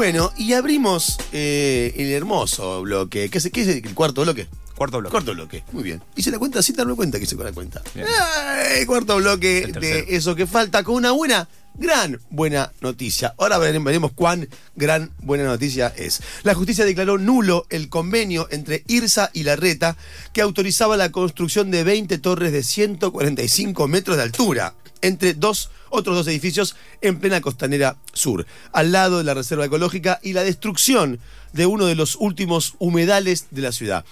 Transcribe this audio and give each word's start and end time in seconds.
Bueno, 0.00 0.32
y 0.34 0.54
abrimos 0.54 1.18
eh, 1.30 1.92
el 1.94 2.10
hermoso 2.12 2.80
bloque. 2.80 3.28
¿Qué 3.28 3.36
es, 3.36 3.50
qué 3.52 3.60
es 3.60 3.68
el 3.68 3.94
cuarto 3.94 4.22
bloque? 4.22 4.48
Cuarto 4.74 4.96
bloque. 4.96 5.10
Cuarto 5.10 5.34
bloque, 5.34 5.62
muy 5.72 5.82
bien. 5.82 6.02
¿Hice 6.16 6.30
la 6.30 6.38
cuenta? 6.38 6.62
Sí, 6.62 6.72
te 6.72 6.82
doy 6.82 6.96
cuenta 6.96 7.18
que 7.18 7.24
hice 7.24 7.36
con 7.36 7.44
la 7.44 7.52
cuenta. 7.52 7.82
Ay, 7.94 8.86
cuarto 8.86 9.18
bloque 9.18 9.66
de 9.78 10.06
eso 10.08 10.34
que 10.34 10.46
falta 10.46 10.84
con 10.84 10.94
una 10.94 11.10
buena, 11.10 11.50
gran 11.74 12.18
buena 12.30 12.72
noticia. 12.80 13.34
Ahora 13.36 13.58
veremos, 13.58 13.84
veremos 13.84 14.12
cuán 14.12 14.48
gran 14.74 15.10
buena 15.20 15.44
noticia 15.44 15.88
es. 15.88 16.22
La 16.44 16.54
justicia 16.54 16.86
declaró 16.86 17.18
nulo 17.18 17.66
el 17.68 17.90
convenio 17.90 18.48
entre 18.50 18.84
IRSA 18.88 19.28
y 19.34 19.42
la 19.42 19.56
RETA 19.56 19.98
que 20.32 20.40
autorizaba 20.40 20.96
la 20.96 21.12
construcción 21.12 21.70
de 21.70 21.84
20 21.84 22.16
torres 22.16 22.52
de 22.52 22.62
145 22.62 23.86
metros 23.86 24.16
de 24.16 24.22
altura 24.22 24.72
entre 25.02 25.34
dos 25.34 25.68
otros 25.90 26.16
dos 26.16 26.26
edificios 26.28 26.76
en 27.02 27.18
plena 27.18 27.40
costanera 27.40 27.96
sur, 28.12 28.46
al 28.72 28.92
lado 28.92 29.18
de 29.18 29.24
la 29.24 29.34
reserva 29.34 29.66
ecológica 29.66 30.18
y 30.22 30.32
la 30.32 30.42
destrucción 30.42 31.20
de 31.52 31.66
uno 31.66 31.86
de 31.86 31.94
los 31.94 32.16
últimos 32.16 32.74
humedales 32.78 33.48
de 33.50 33.62
la 33.62 33.72
ciudad. 33.72 34.04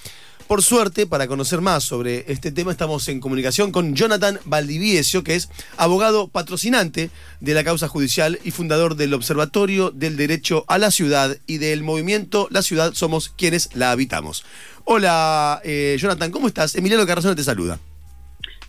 Por 0.48 0.62
suerte, 0.62 1.06
para 1.06 1.26
conocer 1.26 1.60
más 1.60 1.84
sobre 1.84 2.24
este 2.32 2.50
tema, 2.50 2.72
estamos 2.72 3.06
en 3.08 3.20
comunicación 3.20 3.70
con 3.70 3.94
Jonathan 3.94 4.38
Valdiviesio, 4.46 5.22
que 5.22 5.34
es 5.34 5.50
abogado 5.76 6.28
patrocinante 6.28 7.10
de 7.40 7.54
la 7.54 7.64
causa 7.64 7.86
judicial 7.86 8.38
y 8.44 8.50
fundador 8.50 8.94
del 8.94 9.12
Observatorio 9.12 9.90
del 9.90 10.16
Derecho 10.16 10.64
a 10.66 10.78
la 10.78 10.90
Ciudad 10.90 11.36
y 11.46 11.58
del 11.58 11.82
movimiento 11.82 12.48
La 12.50 12.62
Ciudad 12.62 12.94
Somos 12.94 13.28
quienes 13.28 13.76
la 13.76 13.90
habitamos. 13.90 14.46
Hola, 14.84 15.60
eh, 15.64 15.98
Jonathan, 16.00 16.30
¿cómo 16.30 16.48
estás? 16.48 16.74
Emiliano 16.76 17.06
Carrazona 17.06 17.36
te 17.36 17.44
saluda. 17.44 17.78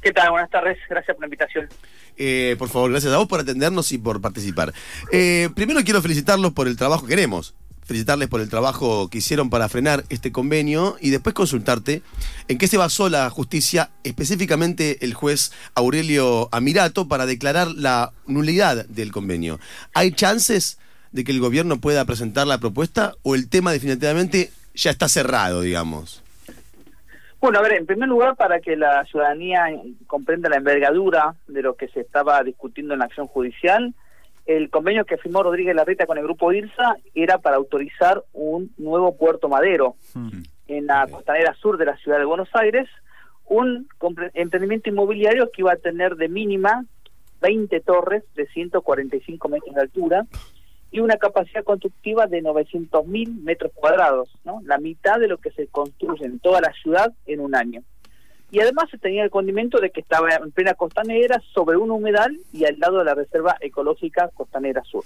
¿Qué 0.02 0.12
tal? 0.12 0.32
Buenas 0.32 0.50
tardes. 0.50 0.78
Gracias 0.90 1.16
por 1.16 1.22
la 1.22 1.28
invitación. 1.28 1.70
Eh, 2.22 2.58
por 2.60 2.68
favor, 2.68 2.92
gracias 2.92 3.14
a 3.14 3.18
vos 3.18 3.28
por 3.28 3.40
atendernos 3.40 3.94
y 3.94 3.98
por 3.98 4.20
participar. 4.20 4.74
Eh, 5.12 5.50
primero 5.56 5.82
quiero 5.86 6.02
felicitarlos 6.02 6.52
por 6.52 6.68
el 6.68 6.76
trabajo 6.76 7.04
que 7.04 7.16
queremos. 7.16 7.56
Felicitarles 7.86 8.28
por 8.28 8.42
el 8.42 8.50
trabajo 8.50 9.10
que 9.10 9.18
hicieron 9.18 9.50
para 9.50 9.70
frenar 9.70 10.04
este 10.10 10.32
convenio 10.32 10.98
y 11.02 11.10
después 11.10 11.34
consultarte 11.34 12.04
en 12.48 12.58
qué 12.60 12.68
se 12.68 12.78
basó 12.78 13.10
la 13.10 13.28
justicia, 13.32 13.90
específicamente 14.04 15.04
el 15.04 15.16
juez 15.16 15.52
Aurelio 15.74 16.50
Amirato, 16.52 17.08
para 17.08 17.26
declarar 17.26 17.70
la 17.72 18.12
nulidad 18.28 18.86
del 18.86 19.12
convenio. 19.12 19.60
¿Hay 19.96 20.12
chances 20.12 20.78
de 21.14 21.24
que 21.24 21.32
el 21.32 21.40
gobierno 21.40 21.80
pueda 21.80 22.06
presentar 22.06 22.46
la 22.46 22.60
propuesta 22.60 23.16
o 23.24 23.34
el 23.34 23.48
tema 23.48 23.72
definitivamente 23.72 24.52
ya 24.76 24.92
está 24.92 25.10
cerrado, 25.10 25.62
digamos? 25.62 26.22
Bueno, 27.42 27.60
a 27.60 27.62
ver, 27.62 27.74
en 27.74 27.86
primer 27.86 28.10
lugar, 28.10 28.36
para 28.36 28.60
que 28.60 28.76
la 28.76 29.06
ciudadanía 29.06 29.68
comprenda 30.08 30.50
la 30.50 30.58
envergadura 30.58 31.36
de 31.48 31.62
lo 31.62 31.76
que 31.76 31.88
se 31.88 32.02
estaba 32.02 32.44
discutiendo 32.44 32.94
en 32.94 33.00
la 33.00 33.06
acción 33.06 33.28
judicial, 33.28 33.94
el 34.46 34.70
convenio 34.70 35.06
que 35.06 35.18
firmó 35.18 35.44
Rodríguez 35.44 35.76
Larreta 35.76 36.06
con 36.06 36.18
el 36.18 36.24
grupo 36.24 36.52
IRSA 36.52 36.98
era 37.16 37.38
para 37.38 37.56
autorizar 37.56 38.24
un 38.34 38.72
nuevo 38.78 39.16
puerto 39.16 39.48
madero 39.48 39.96
Mm. 40.16 40.42
en 40.68 40.86
la 40.88 41.08
costanera 41.08 41.54
sur 41.54 41.78
de 41.78 41.86
la 41.86 41.96
ciudad 41.98 42.18
de 42.20 42.26
Buenos 42.26 42.50
Aires, 42.54 42.88
un 43.46 43.88
emprendimiento 44.34 44.90
inmobiliario 44.90 45.50
que 45.52 45.62
iba 45.62 45.72
a 45.74 45.78
tener 45.78 46.16
de 46.16 46.28
mínima 46.30 46.86
20 47.42 47.80
torres 47.82 48.24
de 48.36 48.48
145 48.48 49.48
metros 49.50 49.74
de 49.76 49.82
altura 49.82 50.26
y 50.92 51.00
una 51.00 51.18
capacidad 51.18 51.64
constructiva 51.64 52.28
de 52.28 52.42
900.000 52.42 53.42
metros 53.42 53.72
cuadrados, 53.74 54.30
¿no? 54.44 54.62
la 54.66 54.78
mitad 54.80 55.20
de 55.20 55.28
lo 55.28 55.38
que 55.38 55.52
se 55.52 55.68
construye 55.68 56.26
en 56.26 56.40
toda 56.40 56.62
la 56.62 56.74
ciudad 56.74 57.14
en 57.26 57.40
un 57.42 57.56
año. 57.56 57.84
Y 58.52 58.60
además 58.60 58.90
se 58.90 58.98
tenía 58.98 59.24
el 59.24 59.30
condimento 59.30 59.80
de 59.80 59.92
que 59.92 60.02
estaba 60.02 60.30
en 60.32 60.52
plena 60.52 60.74
costanera, 60.74 61.40
sobre 61.54 61.78
un 61.78 61.92
humedal 61.92 62.36
y 62.52 62.66
al 62.66 62.80
lado 62.80 62.98
de 62.98 63.06
la 63.06 63.14
Reserva 63.14 63.58
Ecológica 63.60 64.30
Costanera 64.34 64.84
Sur. 64.84 65.04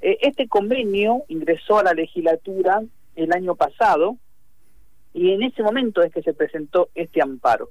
Eh, 0.00 0.18
este 0.22 0.48
convenio 0.48 1.22
ingresó 1.28 1.78
a 1.78 1.84
la 1.84 1.92
legislatura 1.92 2.82
el 3.14 3.32
año 3.32 3.54
pasado 3.54 4.16
y 5.14 5.32
en 5.32 5.44
ese 5.44 5.62
momento 5.62 6.02
es 6.02 6.12
que 6.12 6.22
se 6.22 6.34
presentó 6.34 6.88
este 6.94 7.22
amparo. 7.22 7.70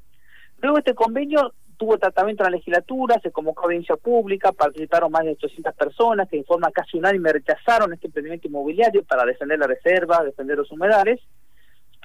Luego 0.62 0.78
este 0.78 0.96
convenio 0.96 1.54
tuvo 1.78 1.98
tratamiento 1.98 2.44
en 2.44 2.52
la 2.52 2.58
legislatura, 2.58 3.20
se 3.22 3.32
convocó 3.32 3.62
a 3.62 3.66
audiencia 3.66 3.96
pública, 3.96 4.52
participaron 4.52 5.12
más 5.12 5.24
de 5.24 5.32
800 5.32 5.74
personas 5.76 6.30
que 6.30 6.38
en 6.38 6.46
forma 6.46 6.72
casi 6.72 6.98
unánime 6.98 7.34
rechazaron 7.34 7.94
este 7.94 8.08
emprendimiento 8.08 8.48
inmobiliario 8.48 9.04
para 9.04 9.26
defender 9.26 9.60
la 9.60 9.68
reserva, 9.68 10.24
defender 10.24 10.58
los 10.58 10.72
humedales, 10.72 11.20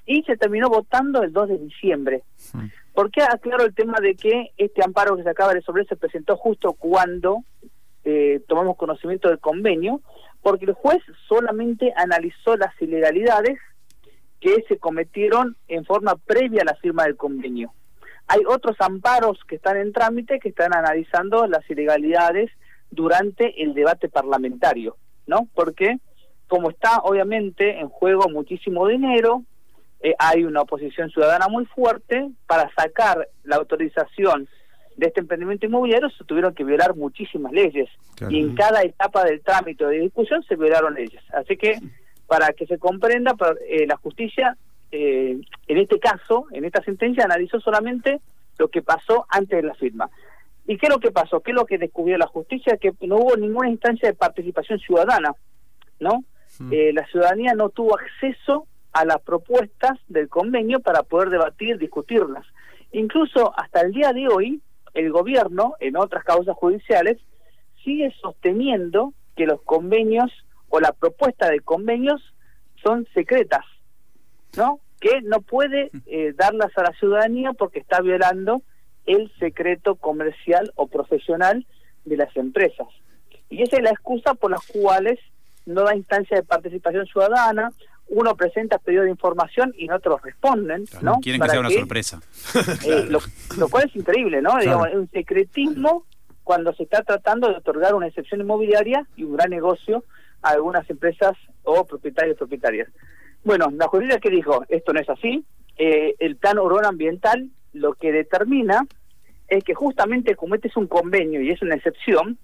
y 0.07 0.23
se 0.23 0.37
terminó 0.37 0.69
votando 0.69 1.23
el 1.23 1.33
2 1.33 1.49
de 1.49 1.59
diciembre. 1.59 2.23
Mm. 2.53 2.67
¿Por 2.95 3.11
qué 3.11 3.23
aclaro 3.23 3.65
el 3.65 3.75
tema 3.75 3.99
de 4.01 4.15
que 4.15 4.51
este 4.57 4.83
amparo 4.85 5.17
que 5.17 5.23
se 5.23 5.31
acaba 5.31 5.51
de 5.51 5.61
resolver 5.61 5.87
se 5.87 5.97
presentó 5.97 6.37
justo 6.37 6.73
cuando 6.73 7.45
eh, 8.05 8.41
tomamos 8.49 8.77
conocimiento 8.77 9.29
del 9.29 9.39
convenio? 9.39 10.01
Porque 10.43 10.65
el 10.65 10.73
juez 10.73 11.03
solamente 11.29 11.93
analizó 11.97 12.57
las 12.57 12.73
ilegalidades 12.81 13.59
que 14.41 14.65
se 14.69 14.79
cometieron 14.79 15.57
en 15.69 15.85
forma 15.85 16.17
previa 16.17 16.63
a 16.63 16.65
la 16.65 16.75
firma 16.75 17.05
del 17.05 17.17
convenio. 17.17 17.73
Hay 18.33 18.43
otros 18.47 18.77
amparos 18.79 19.39
que 19.49 19.57
están 19.57 19.77
en 19.77 19.93
trámite 19.93 20.39
que 20.39 20.51
están 20.51 20.73
analizando 20.73 21.49
las 21.49 21.69
ilegalidades 21.69 22.49
durante 22.89 23.61
el 23.61 23.75
debate 23.75 24.09
parlamentario, 24.09 24.97
¿no? 25.27 25.49
Porque 25.53 25.99
como 26.47 26.71
está 26.71 26.99
obviamente 26.99 27.81
en 27.81 27.89
juego 27.89 28.29
muchísimo 28.29 28.87
dinero, 28.87 29.43
eh, 30.01 30.15
hay 30.21 30.45
una 30.45 30.63
oposición 30.63 31.11
ciudadana 31.11 31.49
muy 31.49 31.65
fuerte, 31.67 32.31
para 32.47 32.71
sacar 32.75 33.29
la 33.43 33.57
autorización 33.57 34.49
de 34.97 35.09
este 35.09 35.21
emprendimiento 35.21 35.67
inmobiliario 35.67 36.09
se 36.11 36.23
tuvieron 36.25 36.55
que 36.55 36.63
violar 36.63 36.95
muchísimas 36.95 37.53
leyes 37.53 37.89
Claro. 38.15 38.33
y 38.33 38.41
en 38.41 38.55
cada 38.55 38.83
etapa 38.83 39.25
del 39.25 39.41
trámite 39.41 39.85
de 39.87 40.01
discusión 40.01 40.43
se 40.45 40.55
violaron 40.55 40.95
leyes. 40.95 41.23
Así 41.33 41.57
que 41.57 41.81
para 42.29 42.53
que 42.53 42.67
se 42.67 42.79
comprenda, 42.79 43.35
eh, 43.69 43.87
la 43.89 43.97
justicia 43.97 44.57
eh, 44.93 45.41
en 45.67 45.79
este 45.79 45.99
caso, 45.99 46.47
en 46.53 46.65
esta 46.65 46.83
sentencia, 46.83 47.25
analizó 47.25 47.61
solamente 47.61 48.21
lo 48.59 48.69
que 48.69 48.83
pasó 48.83 49.27
antes 49.29 49.63
de 49.63 49.69
la 49.69 49.75
firma. 49.75 50.11
¿Y 50.67 50.77
qué 50.77 50.87
es 50.87 50.93
lo 50.93 51.01
que 51.01 51.11
pasó? 51.11 51.41
¿Qué 51.41 51.53
es 51.53 51.57
lo 51.57 51.67
que 51.67 51.79
descubrió 51.79 52.19
la 52.19 52.27
justicia? 52.27 52.77
Que 52.77 52.93
no 53.07 53.17
hubo 53.17 53.37
ninguna 53.37 53.71
instancia 53.71 54.09
de 54.09 54.15
participación 54.15 54.79
ciudadana, 54.79 55.35
¿no? 55.99 56.25
Mm. 56.59 56.73
Eh, 56.73 56.93
la 56.93 57.07
ciudadanía 57.07 57.55
no 57.55 57.71
tuvo 57.71 57.99
acceso 57.99 58.67
a 58.93 59.05
las 59.05 59.21
propuestas 59.23 59.99
del 60.09 60.29
convenio 60.29 60.81
para 60.81 61.03
poder 61.03 61.31
debatir, 61.31 61.79
discutirlas. 61.79 62.47
Incluso 62.93 63.53
hasta 63.59 63.81
el 63.81 63.93
día 63.93 64.13
de 64.13 64.29
hoy, 64.29 64.61
el 64.95 65.11
gobierno, 65.11 65.75
en 65.81 65.97
otras 65.97 66.25
causas 66.25 66.57
judiciales, 66.57 67.19
sigue 67.85 68.13
sosteniendo 68.21 69.15
que 69.37 69.47
los 69.47 69.63
convenios 69.63 70.31
o 70.69 70.81
la 70.81 70.93
propuesta 70.93 71.49
de 71.49 71.61
convenios 71.61 72.21
son 72.83 73.07
secretas, 73.15 73.65
¿no? 74.57 74.81
Que 75.01 75.21
no 75.23 75.41
puede 75.41 75.91
eh, 76.07 76.35
darlas 76.37 76.77
a 76.77 76.83
la 76.83 76.93
ciudadanía 76.93 77.53
porque 77.53 77.79
está 77.79 78.01
violando 78.01 78.63
el 79.07 79.33
secreto 79.39 79.97
comercial 79.97 80.73
o 80.77 80.87
profesional 80.87 81.67
de 82.05 82.17
las 82.17 82.37
empresas. 82.37 82.87
Y 83.49 83.63
esa 83.63 83.77
es 83.77 83.83
la 83.83 83.91
excusa 83.91 84.35
por 84.35 84.51
las 84.51 84.65
cuales 84.67 85.19
no 85.67 85.83
da 85.83 85.97
instancia 85.97 86.37
de 86.37 86.43
participación 86.43 87.07
ciudadana, 87.07 87.71
uno 88.09 88.35
presenta 88.35 88.79
pedido 88.79 89.05
de 89.05 89.11
información 89.11 89.73
y 89.77 89.87
los 89.87 90.23
responden, 90.23 90.85
¿no? 91.01 91.21
Quieren 91.21 91.41
que 91.41 91.49
sea 91.49 91.61
una 91.61 91.71
sorpresa. 91.71 92.21
eh, 92.85 93.07
lo, 93.09 93.21
lo 93.57 93.69
cual 93.69 93.89
es 93.89 93.95
increíble, 93.97 94.43
¿no? 94.43 94.59
Digamos, 94.59 94.89
es 94.89 94.95
un 94.95 95.09
secretismo 95.11 96.05
cuando 96.43 96.75
se 96.75 96.83
está 96.83 97.03
tratando 97.03 97.49
de 97.49 97.55
otorgar 97.55 97.95
una 97.95 98.09
excepción 98.09 98.41
inmobiliaria 98.41 99.07
y 99.17 99.23
un 99.23 99.37
gran 99.37 99.51
negocio 99.51 100.05
a 100.43 100.51
algunas 100.51 100.89
empresas 100.91 101.37
o 101.63 101.85
propietarios 101.85 102.37
propietarias. 102.37 102.89
Bueno, 103.45 103.71
la 103.73 103.89
justicia 103.89 104.19
que 104.21 104.31
dijo, 104.31 104.65
esto 104.69 104.93
no 104.93 105.01
es 105.01 105.09
así, 105.09 105.45
eh, 105.79 106.15
el 106.19 106.37
plan 106.37 106.59
urbano 106.59 106.89
ambiental 106.89 107.49
lo 107.73 107.95
que 107.95 108.13
determina 108.13 108.87
es 109.49 109.65
que 109.65 109.75
justamente 109.75 110.37
como 110.37 110.55
este 110.55 110.69
es 110.69 110.77
un 110.77 110.87
convenio 110.87 111.41
y 111.41 111.51
es 111.51 111.63
una 111.63 111.75
excepción, 111.75 112.39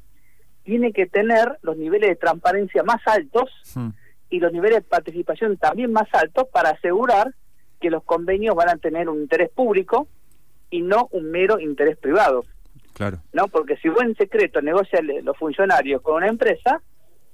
tiene 0.64 0.92
que 0.92 1.06
tener 1.06 1.58
los 1.62 1.76
niveles 1.76 2.10
de 2.10 2.16
transparencia 2.16 2.82
más 2.82 3.00
altos 3.06 3.50
Mm. 3.76 3.90
y 4.30 4.40
los 4.40 4.52
niveles 4.52 4.78
de 4.78 4.82
participación 4.82 5.56
también 5.56 5.92
más 5.92 6.08
altos 6.12 6.48
para 6.52 6.70
asegurar 6.70 7.32
que 7.80 7.90
los 7.90 8.02
convenios 8.04 8.56
van 8.56 8.70
a 8.70 8.76
tener 8.76 9.08
un 9.08 9.20
interés 9.20 9.50
público 9.50 10.08
y 10.70 10.82
no 10.82 11.08
un 11.12 11.30
mero 11.30 11.60
interés 11.60 11.96
privado, 11.98 12.44
Claro. 12.94 13.18
¿no? 13.32 13.46
Porque 13.48 13.76
si 13.76 13.88
vos 13.88 14.02
en 14.02 14.16
secreto 14.16 14.60
negocian 14.62 15.06
los 15.22 15.36
funcionarios 15.36 16.00
con 16.02 16.16
una 16.16 16.28
empresa 16.28 16.80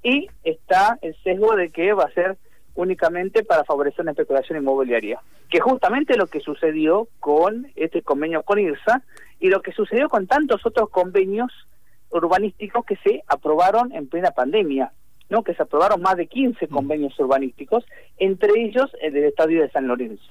y 0.03 0.27
está 0.43 0.99
el 1.01 1.15
sesgo 1.23 1.55
de 1.55 1.69
que 1.69 1.93
va 1.93 2.03
a 2.03 2.11
ser 2.13 2.37
únicamente 2.75 3.43
para 3.43 3.63
favorecer 3.63 4.01
una 4.01 4.11
especulación 4.11 4.57
inmobiliaria, 4.59 5.19
que 5.49 5.59
justamente 5.59 6.17
lo 6.17 6.27
que 6.27 6.39
sucedió 6.39 7.07
con 7.19 7.67
este 7.75 8.01
convenio 8.01 8.43
con 8.43 8.59
IRSA 8.59 9.03
y 9.39 9.49
lo 9.49 9.61
que 9.61 9.71
sucedió 9.73 10.09
con 10.09 10.25
tantos 10.27 10.65
otros 10.65 10.89
convenios 10.89 11.51
urbanísticos 12.09 12.85
que 12.85 12.95
se 12.97 13.23
aprobaron 13.27 13.91
en 13.93 14.07
plena 14.07 14.31
pandemia, 14.31 14.91
¿no? 15.29 15.43
Que 15.43 15.53
se 15.55 15.63
aprobaron 15.63 16.01
más 16.01 16.15
de 16.17 16.27
15 16.27 16.67
convenios 16.67 17.17
urbanísticos, 17.19 17.83
entre 18.17 18.51
ellos 18.63 18.91
el 19.01 19.13
del 19.13 19.25
Estadio 19.25 19.61
de 19.61 19.69
San 19.71 19.87
Lorenzo. 19.87 20.23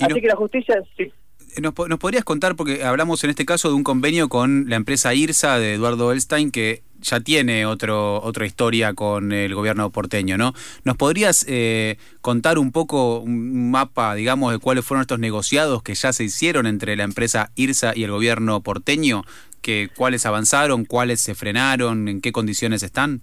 Así 0.00 0.14
no- 0.14 0.20
que 0.20 0.26
la 0.28 0.36
justicia, 0.36 0.82
sí. 0.96 1.12
¿Nos, 1.60 1.74
po- 1.74 1.86
nos 1.86 1.98
podrías 1.98 2.24
contar, 2.24 2.56
porque 2.56 2.82
hablamos 2.82 3.22
en 3.24 3.30
este 3.30 3.44
caso 3.44 3.68
de 3.68 3.74
un 3.74 3.84
convenio 3.84 4.28
con 4.28 4.70
la 4.70 4.76
empresa 4.76 5.12
IRSA 5.12 5.58
de 5.58 5.74
Eduardo 5.74 6.10
Elstein, 6.10 6.50
que 6.50 6.82
ya 7.02 7.20
tiene 7.20 7.66
otro, 7.66 8.22
otra 8.22 8.46
historia 8.46 8.94
con 8.94 9.32
el 9.32 9.54
gobierno 9.54 9.90
porteño, 9.90 10.38
¿no? 10.38 10.54
¿Nos 10.84 10.96
podrías 10.96 11.44
eh, 11.48 11.98
contar 12.20 12.58
un 12.58 12.72
poco 12.72 13.20
un 13.20 13.70
mapa, 13.70 14.14
digamos, 14.14 14.52
de 14.52 14.58
cuáles 14.58 14.84
fueron 14.84 15.02
estos 15.02 15.18
negociados 15.18 15.82
que 15.82 15.94
ya 15.94 16.12
se 16.12 16.24
hicieron 16.24 16.66
entre 16.66 16.96
la 16.96 17.04
empresa 17.04 17.50
IRSA 17.56 17.92
y 17.94 18.04
el 18.04 18.10
gobierno 18.10 18.60
porteño? 18.62 19.22
Que, 19.60 19.90
¿Cuáles 19.94 20.26
avanzaron, 20.26 20.84
cuáles 20.84 21.20
se 21.20 21.34
frenaron, 21.34 22.08
en 22.08 22.20
qué 22.20 22.32
condiciones 22.32 22.82
están? 22.82 23.20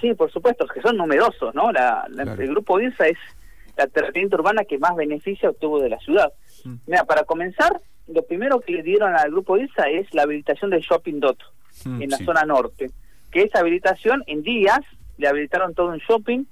Sí, 0.00 0.12
por 0.14 0.30
supuesto, 0.30 0.66
que 0.66 0.82
son 0.82 0.96
numerosos, 0.96 1.54
¿no? 1.54 1.72
La, 1.72 2.06
El 2.16 2.48
grupo 2.50 2.80
IRSA 2.80 3.08
es 3.08 3.18
la 3.76 3.86
terapia 3.86 4.26
urbana 4.26 4.64
que 4.64 4.78
más 4.78 4.94
beneficio 4.96 5.50
obtuvo 5.50 5.80
de 5.80 5.88
la 5.88 5.98
ciudad. 6.00 6.32
Mm. 6.64 6.74
Mira, 6.86 7.04
para 7.04 7.24
comenzar, 7.24 7.80
lo 8.08 8.22
primero 8.22 8.60
que 8.60 8.72
le 8.72 8.82
dieron 8.82 9.14
al 9.14 9.30
grupo 9.30 9.56
IRSA 9.56 9.88
es 9.88 10.12
la 10.12 10.22
habilitación 10.22 10.70
del 10.70 10.80
Shopping 10.80 11.20
Dot 11.20 11.38
mm, 11.84 12.02
en 12.02 12.10
la 12.10 12.18
zona 12.18 12.44
norte, 12.44 12.90
que 13.30 13.42
esa 13.42 13.60
habilitación 13.60 14.24
en 14.26 14.42
días 14.42 14.80
le 15.16 15.28
habilitaron 15.28 15.74
todo 15.74 15.88
un 15.88 15.98
shopping, 15.98 16.44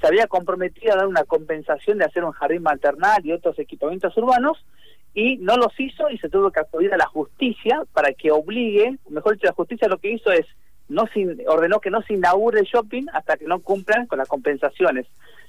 se 0.00 0.06
había 0.06 0.26
comprometido 0.26 0.92
a 0.92 0.96
dar 0.96 1.06
una 1.06 1.24
compensación 1.24 1.98
de 1.98 2.04
hacer 2.04 2.24
un 2.24 2.32
jardín 2.32 2.62
maternal 2.62 3.24
y 3.24 3.32
otros 3.32 3.58
equipamientos 3.58 4.16
urbanos 4.16 4.64
y 5.12 5.36
no 5.38 5.56
los 5.56 5.78
hizo 5.78 6.08
y 6.10 6.18
se 6.18 6.28
tuvo 6.28 6.50
que 6.50 6.60
acudir 6.60 6.92
a 6.94 6.96
la 6.96 7.06
justicia 7.06 7.82
para 7.92 8.12
que 8.12 8.30
obligue, 8.30 8.98
mejor 9.08 9.34
dicho, 9.34 9.46
la 9.46 9.52
justicia 9.52 9.88
lo 9.88 9.98
que 9.98 10.12
hizo 10.12 10.32
es 10.32 10.46
no 10.88 11.04
ordenó 11.46 11.80
que 11.80 11.90
no 11.90 12.02
se 12.02 12.14
inaugure 12.14 12.60
el 12.60 12.66
shopping 12.66 13.06
hasta 13.12 13.36
que 13.36 13.46
no 13.46 13.60
cumplan 13.60 14.06
con 14.06 14.18
las 14.18 14.28
compensaciones. 14.28 15.06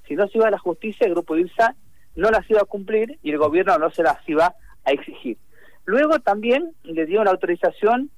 Si 0.08 0.16
no 0.16 0.28
se 0.28 0.38
iba 0.38 0.48
a 0.48 0.52
la 0.52 0.60
justicia, 0.60 1.08
el 1.08 1.14
grupo 1.14 1.36
IRSA 1.36 1.76
no 2.16 2.30
las 2.30 2.48
iba 2.50 2.62
a 2.62 2.66
cumplir 2.66 3.18
y 3.24 3.32
el 3.32 3.38
gobierno 3.38 3.78
no 3.80 3.90
se 3.90 4.04
las 4.04 4.18
iba 4.28 4.54
a 4.86 4.92
exigir. 4.92 5.38
Luego 5.86 6.20
también 6.20 6.74
le 6.84 7.06
dio 7.06 7.24
la 7.24 7.32
autorización 7.32 8.12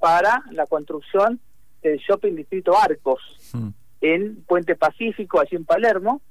para 0.00 0.42
la 0.50 0.66
construcción 0.66 1.38
del 1.82 1.98
shopping 1.98 2.34
distrito 2.34 2.76
Arcos 2.76 3.20
mm. 3.52 3.68
en 4.00 4.42
Puente 4.44 4.74
Pacífico, 4.74 5.40
allí 5.40 5.56
en 5.56 5.64
Palermo. 5.64 6.22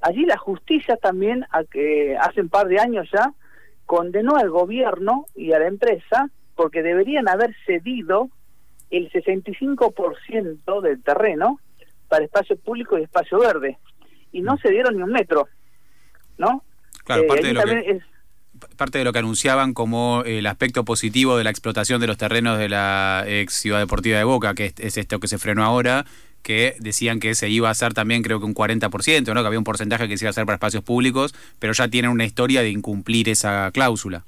Allí 0.00 0.26
la 0.26 0.36
justicia 0.36 0.96
también, 0.96 1.46
hace 1.50 2.40
un 2.40 2.50
par 2.50 2.68
de 2.68 2.78
años 2.78 3.08
ya, 3.12 3.32
condenó 3.86 4.36
al 4.36 4.50
gobierno 4.50 5.26
y 5.34 5.52
a 5.52 5.58
la 5.58 5.66
empresa 5.66 6.30
porque 6.54 6.82
deberían 6.82 7.28
haber 7.28 7.54
cedido 7.66 8.28
el 8.90 9.10
65% 9.10 10.80
del 10.82 11.02
terreno 11.02 11.58
para 12.08 12.24
espacio 12.24 12.56
público 12.56 12.98
y 12.98 13.02
espacio 13.02 13.38
verde. 13.38 13.78
Y 14.30 14.42
no 14.42 14.54
mm. 14.54 14.58
se 14.58 14.70
dieron 14.70 14.96
ni 14.96 15.02
un 15.02 15.10
metro, 15.10 15.48
¿no? 16.36 16.62
Claro, 17.04 17.22
eh, 17.22 17.26
parte, 17.26 17.46
de 17.46 17.52
lo 17.54 17.62
que, 17.62 18.00
parte 18.74 18.98
de 18.98 19.04
lo 19.04 19.12
que 19.12 19.18
anunciaban 19.20 19.74
como 19.74 20.22
el 20.24 20.46
aspecto 20.46 20.84
positivo 20.84 21.36
de 21.36 21.44
la 21.44 21.50
explotación 21.50 22.00
de 22.00 22.06
los 22.06 22.16
terrenos 22.16 22.58
de 22.58 22.68
la 22.68 23.24
ex 23.26 23.54
Ciudad 23.54 23.78
Deportiva 23.78 24.18
de 24.18 24.24
Boca, 24.24 24.54
que 24.54 24.72
es, 24.76 24.96
esto 24.96 25.20
que 25.20 25.28
se 25.28 25.38
frenó 25.38 25.64
ahora, 25.64 26.04
que 26.42 26.76
decían 26.80 27.20
que 27.20 27.34
se 27.34 27.48
iba 27.48 27.68
a 27.68 27.72
hacer 27.72 27.94
también 27.94 28.22
creo 28.22 28.38
que 28.38 28.46
un 28.46 28.54
40%, 28.54 29.34
¿no? 29.34 29.40
que 29.40 29.46
había 29.46 29.58
un 29.58 29.64
porcentaje 29.64 30.08
que 30.08 30.18
se 30.18 30.24
iba 30.24 30.28
a 30.28 30.32
hacer 30.32 30.44
para 30.44 30.56
espacios 30.56 30.82
públicos, 30.82 31.34
pero 31.58 31.72
ya 31.72 31.88
tienen 31.88 32.10
una 32.10 32.24
historia 32.24 32.62
de 32.62 32.70
incumplir 32.70 33.28
esa 33.28 33.70
cláusula 33.72 34.24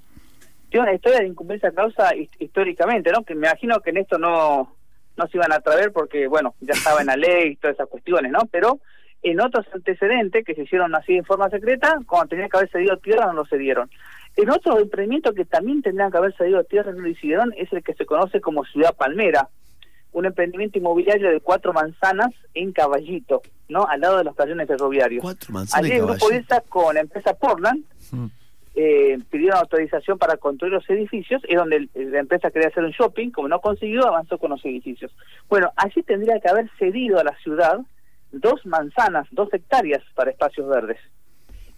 tiene 0.70 0.88
una 0.88 0.94
historia 0.94 1.20
de 1.20 1.28
incumplir 1.28 1.58
esa 1.58 1.72
causa 1.72 2.10
históricamente, 2.38 3.10
¿no? 3.12 3.22
Que 3.22 3.34
me 3.34 3.46
imagino 3.46 3.80
que 3.80 3.90
en 3.90 3.98
esto 3.98 4.18
no, 4.18 4.74
no 5.16 5.26
se 5.28 5.36
iban 5.36 5.52
a 5.52 5.56
atrever 5.56 5.92
porque, 5.92 6.26
bueno, 6.26 6.54
ya 6.60 6.74
estaba 6.74 7.00
en 7.00 7.06
la 7.06 7.16
ley 7.16 7.52
y 7.52 7.56
todas 7.56 7.74
esas 7.74 7.88
cuestiones, 7.88 8.32
¿no? 8.32 8.40
Pero 8.50 8.80
en 9.22 9.40
otros 9.40 9.66
antecedentes 9.72 10.44
que 10.44 10.54
se 10.54 10.62
hicieron 10.62 10.94
así 10.94 11.16
en 11.16 11.24
forma 11.24 11.48
secreta, 11.50 11.98
cuando 12.06 12.28
tenían 12.28 12.48
que 12.48 12.56
haber 12.56 12.70
cedido 12.70 12.96
tierra, 12.98 13.26
no 13.26 13.32
lo 13.32 13.46
cedieron. 13.46 13.90
En 14.36 14.50
otro 14.50 14.78
emprendimiento 14.78 15.32
que 15.32 15.44
también 15.44 15.82
tendrían 15.82 16.10
que 16.10 16.18
haber 16.18 16.36
cedido 16.36 16.62
tierra, 16.64 16.92
no 16.92 17.00
lo 17.00 17.08
hicieron, 17.08 17.52
es 17.56 17.72
el 17.72 17.82
que 17.82 17.94
se 17.94 18.06
conoce 18.06 18.40
como 18.40 18.64
Ciudad 18.64 18.94
Palmera, 18.94 19.48
un 20.12 20.26
emprendimiento 20.26 20.78
inmobiliario 20.78 21.30
de 21.30 21.40
cuatro 21.40 21.72
manzanas 21.72 22.30
en 22.54 22.72
Caballito, 22.72 23.42
¿no? 23.68 23.86
Al 23.86 24.00
lado 24.00 24.18
de 24.18 24.24
los 24.24 24.36
tallones 24.36 24.66
ferroviarios. 24.66 25.22
Cuatro 25.22 25.52
manzanas 25.52 25.84
Allí 25.84 25.96
el 25.96 26.06
grupo 26.06 26.32
ISA 26.32 26.60
con 26.68 26.94
la 26.94 27.00
empresa 27.00 27.34
Portland, 27.34 27.84
mm 28.12 28.26
eh, 28.78 29.18
pidieron 29.30 29.58
autorización 29.58 30.18
para 30.18 30.36
construir 30.36 30.74
los 30.74 30.88
edificios, 30.90 31.42
es 31.48 31.56
donde 31.56 31.88
la 31.94 32.18
empresa 32.18 32.50
quería 32.50 32.68
hacer 32.68 32.84
un 32.84 32.90
shopping, 32.90 33.30
como 33.30 33.48
no 33.48 33.58
consiguió, 33.60 34.06
avanzó 34.06 34.36
con 34.36 34.50
los 34.50 34.62
edificios. 34.66 35.10
Bueno, 35.48 35.72
allí 35.76 36.02
tendría 36.02 36.38
que 36.40 36.48
haber 36.50 36.70
cedido 36.78 37.18
a 37.18 37.24
la 37.24 37.34
ciudad 37.38 37.80
dos 38.32 38.66
manzanas, 38.66 39.26
dos 39.30 39.48
hectáreas 39.54 40.02
para 40.14 40.30
espacios 40.30 40.68
verdes. 40.68 40.98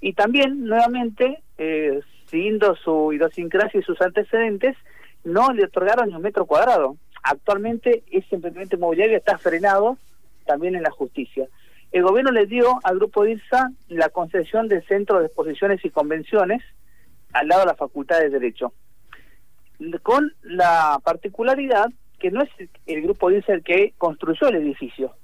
Y 0.00 0.14
también, 0.14 0.64
nuevamente, 0.64 1.40
eh, 1.56 2.00
siguiendo 2.30 2.74
su 2.76 3.12
idiosincrasia 3.12 3.80
y 3.80 3.82
sus 3.82 4.00
antecedentes, 4.00 4.76
no 5.24 5.52
le 5.52 5.64
otorgaron 5.64 6.08
ni 6.08 6.14
un 6.14 6.22
metro 6.22 6.46
cuadrado. 6.46 6.96
Actualmente 7.22 8.02
ese 8.10 8.36
emprendimiento 8.36 8.76
inmobiliario 8.76 9.16
está 9.16 9.38
frenado 9.38 9.98
también 10.46 10.76
en 10.76 10.82
la 10.82 10.90
justicia. 10.90 11.46
El 11.90 12.02
gobierno 12.02 12.30
le 12.30 12.46
dio 12.46 12.78
al 12.84 12.96
grupo 12.96 13.26
IRSA 13.26 13.70
la 13.88 14.10
concesión 14.10 14.68
del 14.68 14.84
Centro 14.86 15.20
de 15.20 15.26
Exposiciones 15.26 15.84
y 15.84 15.90
Convenciones, 15.90 16.62
al 17.32 17.48
lado 17.48 17.62
de 17.62 17.66
la 17.68 17.74
Facultad 17.74 18.20
de 18.20 18.30
Derecho, 18.30 18.72
con 20.02 20.32
la 20.42 20.98
particularidad 21.04 21.88
que 22.18 22.30
no 22.30 22.42
es 22.42 22.50
el 22.86 23.02
grupo 23.02 23.30
dice 23.30 23.52
el 23.52 23.62
que 23.62 23.94
construyó 23.96 24.48
el 24.48 24.56
edificio, 24.56 25.14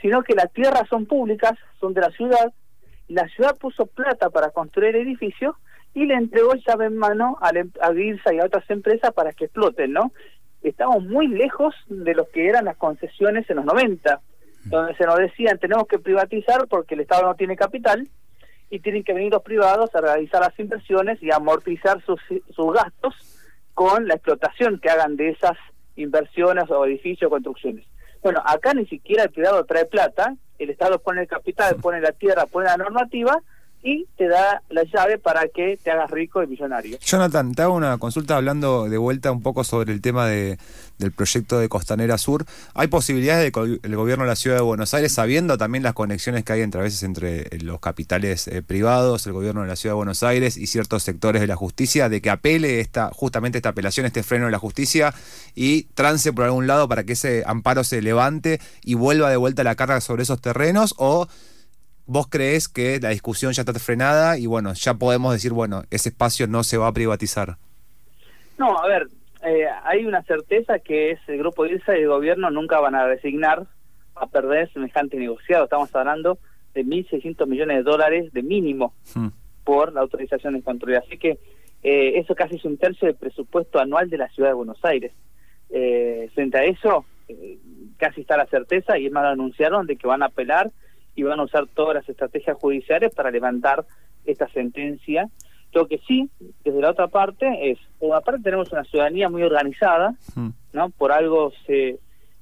sino 0.00 0.22
que 0.22 0.34
las 0.34 0.52
tierras 0.52 0.88
son 0.88 1.06
públicas, 1.06 1.58
son 1.80 1.94
de 1.94 2.00
la 2.00 2.10
ciudad, 2.10 2.52
la 3.08 3.28
ciudad 3.28 3.56
puso 3.58 3.86
plata 3.86 4.30
para 4.30 4.50
construir 4.50 4.94
el 4.94 5.02
edificio 5.02 5.56
y 5.94 6.06
le 6.06 6.14
entregó 6.14 6.54
llave 6.54 6.86
en 6.86 6.96
mano 6.96 7.38
a, 7.40 7.48
a 7.48 7.92
y 7.94 8.38
a 8.38 8.44
otras 8.44 8.68
empresas 8.68 9.12
para 9.14 9.32
que 9.32 9.46
exploten, 9.46 9.92
¿no? 9.92 10.12
Estamos 10.62 11.04
muy 11.04 11.28
lejos 11.28 11.74
de 11.88 12.14
lo 12.14 12.28
que 12.28 12.48
eran 12.48 12.64
las 12.64 12.76
concesiones 12.76 13.48
en 13.48 13.56
los 13.56 13.64
90, 13.64 14.20
donde 14.64 14.96
se 14.96 15.04
nos 15.04 15.18
decían 15.18 15.58
tenemos 15.58 15.86
que 15.86 15.98
privatizar 15.98 16.66
porque 16.68 16.94
el 16.94 17.00
Estado 17.02 17.22
no 17.22 17.34
tiene 17.34 17.56
capital, 17.56 18.08
y 18.70 18.80
tienen 18.80 19.04
que 19.04 19.12
venir 19.12 19.32
los 19.32 19.42
privados 19.42 19.94
a 19.94 20.00
realizar 20.00 20.40
las 20.40 20.58
inversiones 20.58 21.22
y 21.22 21.30
amortizar 21.30 22.02
sus, 22.04 22.20
sus 22.50 22.72
gastos 22.72 23.14
con 23.72 24.08
la 24.08 24.14
explotación 24.14 24.80
que 24.80 24.90
hagan 24.90 25.16
de 25.16 25.30
esas 25.30 25.56
inversiones 25.96 26.68
o 26.70 26.84
edificios 26.84 27.28
o 27.28 27.30
construcciones. 27.30 27.86
Bueno, 28.20 28.42
acá 28.44 28.74
ni 28.74 28.86
siquiera 28.86 29.24
el 29.24 29.30
privado 29.30 29.64
trae 29.64 29.84
plata, 29.84 30.34
el 30.58 30.70
Estado 30.70 30.98
pone 30.98 31.22
el 31.22 31.28
capital, 31.28 31.76
pone 31.76 32.00
la 32.00 32.12
tierra, 32.12 32.46
pone 32.46 32.66
la 32.66 32.76
normativa 32.76 33.40
y 33.84 34.06
te 34.16 34.26
da 34.28 34.62
la 34.70 34.82
llave 34.84 35.18
para 35.18 35.46
que 35.48 35.78
te 35.80 35.90
hagas 35.90 36.10
rico 36.10 36.42
y 36.42 36.46
millonario. 36.46 36.98
Jonathan, 37.04 37.54
te 37.54 37.62
hago 37.62 37.74
una 37.74 37.98
consulta 37.98 38.36
hablando 38.36 38.88
de 38.88 38.96
vuelta 38.96 39.30
un 39.30 39.42
poco 39.42 39.62
sobre 39.62 39.92
el 39.92 40.00
tema 40.00 40.26
de, 40.26 40.58
del 40.98 41.12
proyecto 41.12 41.58
de 41.58 41.68
Costanera 41.68 42.16
Sur. 42.16 42.46
¿Hay 42.72 42.88
posibilidades 42.88 43.52
de 43.52 43.80
el 43.82 43.96
gobierno 43.96 44.24
de 44.24 44.30
la 44.30 44.36
ciudad 44.36 44.56
de 44.56 44.62
Buenos 44.62 44.94
Aires, 44.94 45.12
sabiendo 45.12 45.58
también 45.58 45.84
las 45.84 45.92
conexiones 45.92 46.44
que 46.44 46.54
hay 46.54 46.62
entre 46.62 46.80
a 46.80 46.84
veces 46.84 47.02
entre 47.02 47.42
eh, 47.42 47.58
los 47.62 47.78
capitales 47.78 48.48
eh, 48.48 48.62
privados, 48.62 49.26
el 49.26 49.34
gobierno 49.34 49.60
de 49.60 49.68
la 49.68 49.76
ciudad 49.76 49.92
de 49.92 49.96
Buenos 49.96 50.22
Aires 50.22 50.56
y 50.56 50.66
ciertos 50.66 51.02
sectores 51.02 51.42
de 51.42 51.46
la 51.46 51.56
justicia, 51.56 52.08
de 52.08 52.22
que 52.22 52.30
apele 52.30 52.80
esta, 52.80 53.10
justamente 53.12 53.58
esta 53.58 53.68
apelación, 53.68 54.06
este 54.06 54.22
freno 54.22 54.46
de 54.46 54.52
la 54.52 54.58
justicia 54.58 55.14
y 55.54 55.82
trance 55.94 56.32
por 56.32 56.46
algún 56.46 56.66
lado 56.66 56.88
para 56.88 57.04
que 57.04 57.12
ese 57.12 57.42
amparo 57.46 57.84
se 57.84 58.00
levante 58.00 58.60
y 58.82 58.94
vuelva 58.94 59.28
de 59.28 59.36
vuelta 59.36 59.62
la 59.62 59.74
carga 59.74 60.00
sobre 60.00 60.22
esos 60.22 60.40
terrenos? 60.40 60.94
¿O 60.96 61.28
vos 62.06 62.26
crees 62.28 62.68
que 62.68 63.00
la 63.00 63.10
discusión 63.10 63.52
ya 63.52 63.62
está 63.62 63.72
frenada 63.74 64.38
y 64.38 64.46
bueno, 64.46 64.72
ya 64.74 64.94
podemos 64.94 65.32
decir, 65.32 65.52
bueno, 65.52 65.84
ese 65.90 66.10
espacio 66.10 66.46
no 66.46 66.62
se 66.64 66.76
va 66.76 66.88
a 66.88 66.92
privatizar? 66.92 67.56
No, 68.58 68.78
a 68.78 68.86
ver, 68.86 69.08
eh, 69.42 69.66
hay 69.84 70.04
una 70.04 70.22
certeza 70.22 70.78
que 70.78 71.12
es 71.12 71.20
el 71.26 71.38
grupo 71.38 71.66
IRSA 71.66 71.96
y 71.96 72.02
el 72.02 72.08
gobierno 72.08 72.50
nunca 72.50 72.80
van 72.80 72.94
a 72.94 73.06
resignar 73.06 73.66
a 74.14 74.26
perder 74.26 74.72
semejante 74.72 75.16
negociado. 75.16 75.64
Estamos 75.64 75.94
hablando 75.94 76.38
de 76.74 76.84
1.600 76.84 77.46
millones 77.46 77.78
de 77.78 77.82
dólares 77.82 78.32
de 78.32 78.42
mínimo 78.42 78.94
hmm. 79.14 79.28
por 79.64 79.92
la 79.92 80.00
autorización 80.00 80.54
de 80.54 80.62
control. 80.62 80.96
Así 80.96 81.18
que 81.18 81.38
eh, 81.82 82.18
eso 82.18 82.34
casi 82.34 82.56
es 82.56 82.64
un 82.64 82.78
tercio 82.78 83.06
del 83.06 83.16
presupuesto 83.16 83.78
anual 83.80 84.08
de 84.08 84.18
la 84.18 84.28
ciudad 84.28 84.50
de 84.50 84.54
Buenos 84.54 84.82
Aires. 84.84 85.12
Eh, 85.70 86.30
frente 86.34 86.58
a 86.58 86.64
eso, 86.64 87.04
casi 87.96 88.20
está 88.20 88.36
la 88.36 88.46
certeza 88.46 88.98
y 88.98 89.06
es 89.06 89.12
más, 89.12 89.24
anunciaron 89.24 89.86
de 89.86 89.96
que 89.96 90.06
van 90.06 90.22
a 90.22 90.26
apelar 90.26 90.70
y 91.14 91.22
van 91.22 91.40
a 91.40 91.44
usar 91.44 91.66
todas 91.66 91.94
las 91.94 92.08
estrategias 92.08 92.56
judiciales 92.56 93.14
para 93.14 93.30
levantar 93.30 93.84
esta 94.24 94.48
sentencia. 94.48 95.28
Lo 95.72 95.86
que 95.86 95.98
sí, 96.06 96.30
desde 96.64 96.80
la 96.80 96.90
otra 96.90 97.08
parte, 97.08 97.70
es, 97.70 97.78
por 97.98 98.10
una 98.10 98.20
parte 98.20 98.42
tenemos 98.42 98.70
una 98.72 98.84
ciudadanía 98.84 99.28
muy 99.28 99.42
organizada, 99.42 100.14
mm. 100.34 100.48
¿no? 100.72 100.90
Por 100.90 101.12
algo 101.12 101.52
se 101.66 101.98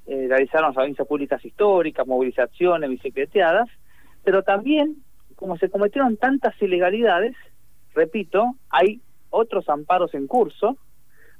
eh, 0.06 0.26
realizaron 0.28 0.76
audiencias 0.76 1.08
públicas 1.08 1.42
históricas, 1.44 2.06
movilizaciones, 2.06 2.90
bicicleteadas, 2.90 3.68
pero 4.22 4.42
también, 4.42 4.96
como 5.36 5.56
se 5.56 5.70
cometieron 5.70 6.16
tantas 6.16 6.60
ilegalidades, 6.60 7.34
repito, 7.94 8.54
hay 8.68 9.00
otros 9.30 9.68
amparos 9.68 10.14
en 10.14 10.26
curso, 10.26 10.76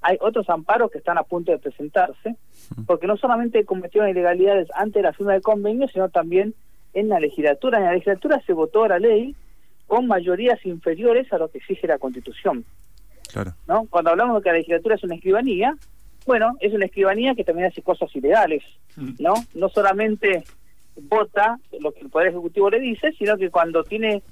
hay 0.01 0.17
otros 0.21 0.49
amparos 0.49 0.91
que 0.91 0.99
están 0.99 1.19
a 1.19 1.23
punto 1.23 1.53
de 1.53 1.59
presentarse, 1.59 2.37
mm. 2.77 2.85
porque 2.85 3.07
no 3.07 3.17
solamente 3.17 3.65
cometieron 3.65 4.09
ilegalidades 4.09 4.69
antes 4.75 4.95
de 4.95 5.03
la 5.03 5.13
firma 5.13 5.33
del 5.33 5.43
convenio, 5.43 5.89
sino 5.89 6.09
también 6.09 6.55
en 6.95 7.09
la 7.09 7.21
legislatura. 7.21 7.79
En 7.79 7.85
la 7.85 7.93
legislatura 7.93 8.41
se 8.47 8.53
votó 8.53 8.87
la 8.87 8.99
ley 8.99 9.35
con 9.87 10.07
mayorías 10.07 10.65
inferiores 10.65 11.33
a 11.33 11.39
lo 11.39 11.49
que 11.49 11.59
exige 11.59 11.87
la 11.87 11.99
Constitución. 11.99 12.65
Claro. 13.31 13.55
¿no? 13.67 13.87
Cuando 13.89 14.11
hablamos 14.11 14.37
de 14.37 14.43
que 14.43 14.49
la 14.51 14.59
legislatura 14.59 14.95
es 14.95 15.05
una 15.05 15.15
escribanía, 15.15 15.77
Bueno, 16.27 16.57
es 16.61 16.73
una 16.73 16.87
escribanía 16.87 17.35
que 17.35 17.45
también 17.45 17.69
hace 17.69 17.83
cosas 17.83 18.15
ilegales. 18.15 18.63
¿no? 19.19 19.35
No 19.55 19.69
solamente 19.69 20.45
vota 20.97 21.59
lo 21.81 21.93
que 21.93 22.01
el 22.01 22.11
Poder 22.11 22.29
Ejecutivo 22.29 22.71
le 22.71 22.81
dice, 22.81 23.13
sino 23.19 23.37
que 23.37 23.51
cuando 23.51 23.83
tiene 23.85 24.23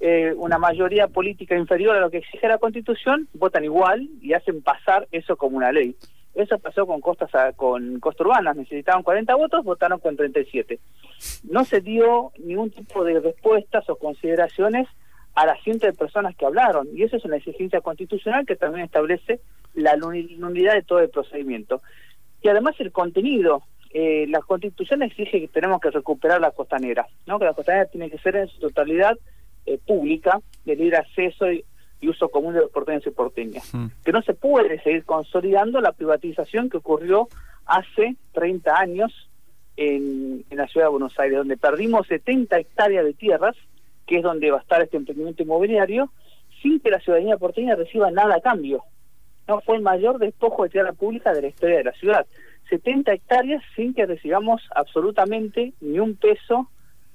eh, 0.00 0.32
una 0.36 0.58
mayoría 0.58 1.08
política 1.08 1.56
inferior 1.56 1.96
a 1.96 2.00
lo 2.00 2.10
que 2.10 2.18
exige 2.18 2.48
la 2.48 2.58
Constitución, 2.58 3.28
votan 3.34 3.64
igual 3.64 4.08
y 4.20 4.32
hacen 4.32 4.62
pasar 4.62 5.08
eso 5.10 5.36
como 5.36 5.56
una 5.56 5.72
ley. 5.72 5.96
Eso 6.38 6.56
pasó 6.60 6.86
con 6.86 7.00
costas 7.00 7.30
con 7.56 7.98
Costa 7.98 8.22
Urbanas, 8.22 8.56
necesitaban 8.56 9.02
40 9.02 9.34
votos, 9.34 9.64
votaron 9.64 9.98
con 9.98 10.16
37. 10.16 10.78
No 11.50 11.64
se 11.64 11.80
dio 11.80 12.30
ningún 12.38 12.70
tipo 12.70 13.02
de 13.02 13.18
respuestas 13.18 13.90
o 13.90 13.96
consideraciones 13.96 14.86
a 15.34 15.46
las 15.46 15.60
cientos 15.64 15.90
de 15.90 15.98
personas 15.98 16.36
que 16.36 16.46
hablaron, 16.46 16.86
y 16.94 17.02
eso 17.02 17.16
es 17.16 17.24
una 17.24 17.38
exigencia 17.38 17.80
constitucional 17.80 18.46
que 18.46 18.54
también 18.54 18.84
establece 18.84 19.40
la 19.74 19.96
nulidad 19.96 20.74
de 20.74 20.82
todo 20.82 21.00
el 21.00 21.10
procedimiento. 21.10 21.82
Y 22.40 22.48
además 22.48 22.76
el 22.78 22.92
contenido, 22.92 23.64
eh, 23.90 24.26
la 24.28 24.38
constitución 24.38 25.02
exige 25.02 25.40
que 25.40 25.48
tenemos 25.48 25.80
que 25.80 25.90
recuperar 25.90 26.40
la 26.40 26.52
costanera, 26.52 27.08
¿no? 27.26 27.40
que 27.40 27.46
la 27.46 27.54
costanera 27.54 27.86
tiene 27.86 28.10
que 28.10 28.18
ser 28.18 28.36
en 28.36 28.46
su 28.46 28.60
totalidad 28.60 29.18
eh, 29.66 29.80
pública, 29.84 30.40
de 30.64 30.76
libre 30.76 30.98
acceso 30.98 31.50
y, 31.50 31.64
uso 32.06 32.28
común 32.28 32.54
de 32.54 32.60
los 32.60 32.70
porteños 32.70 33.06
y 33.06 33.10
porteñas. 33.10 33.74
Mm. 33.74 33.86
Que 34.04 34.12
no 34.12 34.22
se 34.22 34.34
puede 34.34 34.80
seguir 34.82 35.04
consolidando 35.04 35.80
la 35.80 35.92
privatización 35.92 36.70
que 36.70 36.76
ocurrió 36.76 37.28
hace 37.66 38.16
30 38.32 38.78
años 38.78 39.28
en, 39.76 40.44
en 40.50 40.56
la 40.56 40.68
ciudad 40.68 40.86
de 40.86 40.90
Buenos 40.90 41.18
Aires, 41.18 41.38
donde 41.38 41.56
perdimos 41.56 42.06
70 42.06 42.58
hectáreas 42.58 43.04
de 43.04 43.14
tierras, 43.14 43.56
que 44.06 44.18
es 44.18 44.22
donde 44.22 44.50
va 44.50 44.58
a 44.58 44.60
estar 44.60 44.82
este 44.82 44.96
emprendimiento 44.96 45.42
inmobiliario, 45.42 46.10
sin 46.62 46.80
que 46.80 46.90
la 46.90 47.00
ciudadanía 47.00 47.36
porteña 47.36 47.74
reciba 47.74 48.10
nada 48.10 48.36
a 48.36 48.40
cambio. 48.40 48.84
No 49.46 49.60
fue 49.60 49.76
el 49.76 49.82
mayor 49.82 50.18
despojo 50.18 50.64
de 50.64 50.70
tierra 50.70 50.92
pública 50.92 51.32
de 51.32 51.42
la 51.42 51.48
historia 51.48 51.78
de 51.78 51.84
la 51.84 51.92
ciudad. 51.92 52.26
70 52.68 53.12
hectáreas 53.12 53.62
sin 53.74 53.94
que 53.94 54.06
recibamos 54.06 54.62
absolutamente 54.74 55.72
ni 55.80 55.98
un 56.00 56.16
peso 56.16 56.68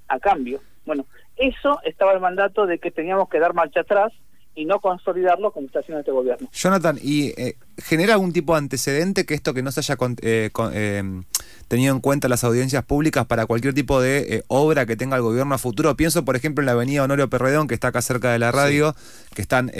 a 0.07 0.19
cambio. 0.19 0.59
Bueno, 0.85 1.05
eso 1.37 1.79
estaba 1.83 2.13
el 2.13 2.19
mandato 2.19 2.65
de 2.65 2.79
que 2.79 2.91
teníamos 2.91 3.29
que 3.29 3.39
dar 3.39 3.53
marcha 3.53 3.81
atrás 3.81 4.11
y 4.55 4.65
no 4.65 4.79
consolidarlo 4.79 5.51
como 5.51 5.67
está 5.67 5.79
haciendo 5.79 5.99
este 5.99 6.11
gobierno. 6.11 6.47
Jonathan, 6.51 6.99
¿y 7.01 7.29
eh, 7.41 7.57
genera 7.77 8.13
algún 8.13 8.33
tipo 8.33 8.53
de 8.53 8.59
antecedente 8.59 9.25
que 9.25 9.33
esto 9.33 9.53
que 9.53 9.63
no 9.63 9.71
se 9.71 9.79
haya 9.79 9.97
eh, 10.21 10.51
eh, 10.73 11.21
tenido 11.67 11.93
en 11.93 12.01
cuenta 12.01 12.27
las 12.27 12.43
audiencias 12.43 12.83
públicas 12.85 13.25
para 13.25 13.47
cualquier 13.47 13.73
tipo 13.73 13.99
de 13.99 14.43
obra 14.47 14.85
que 14.85 14.95
tenga 14.95 15.15
el 15.15 15.23
gobierno 15.23 15.55
a 15.55 15.57
futuro? 15.57 15.95
Pienso, 15.95 16.23
por 16.23 16.35
ejemplo, 16.35 16.61
en 16.61 16.67
la 16.67 16.73
avenida 16.73 17.03
Honorio 17.03 17.29
Perredón, 17.29 17.67
que 17.67 17.73
está 17.73 17.87
acá 17.87 18.01
cerca 18.01 18.31
de 18.31 18.39
la 18.39 18.51
radio, 18.51 18.95
que 19.33 19.41
están, 19.41 19.71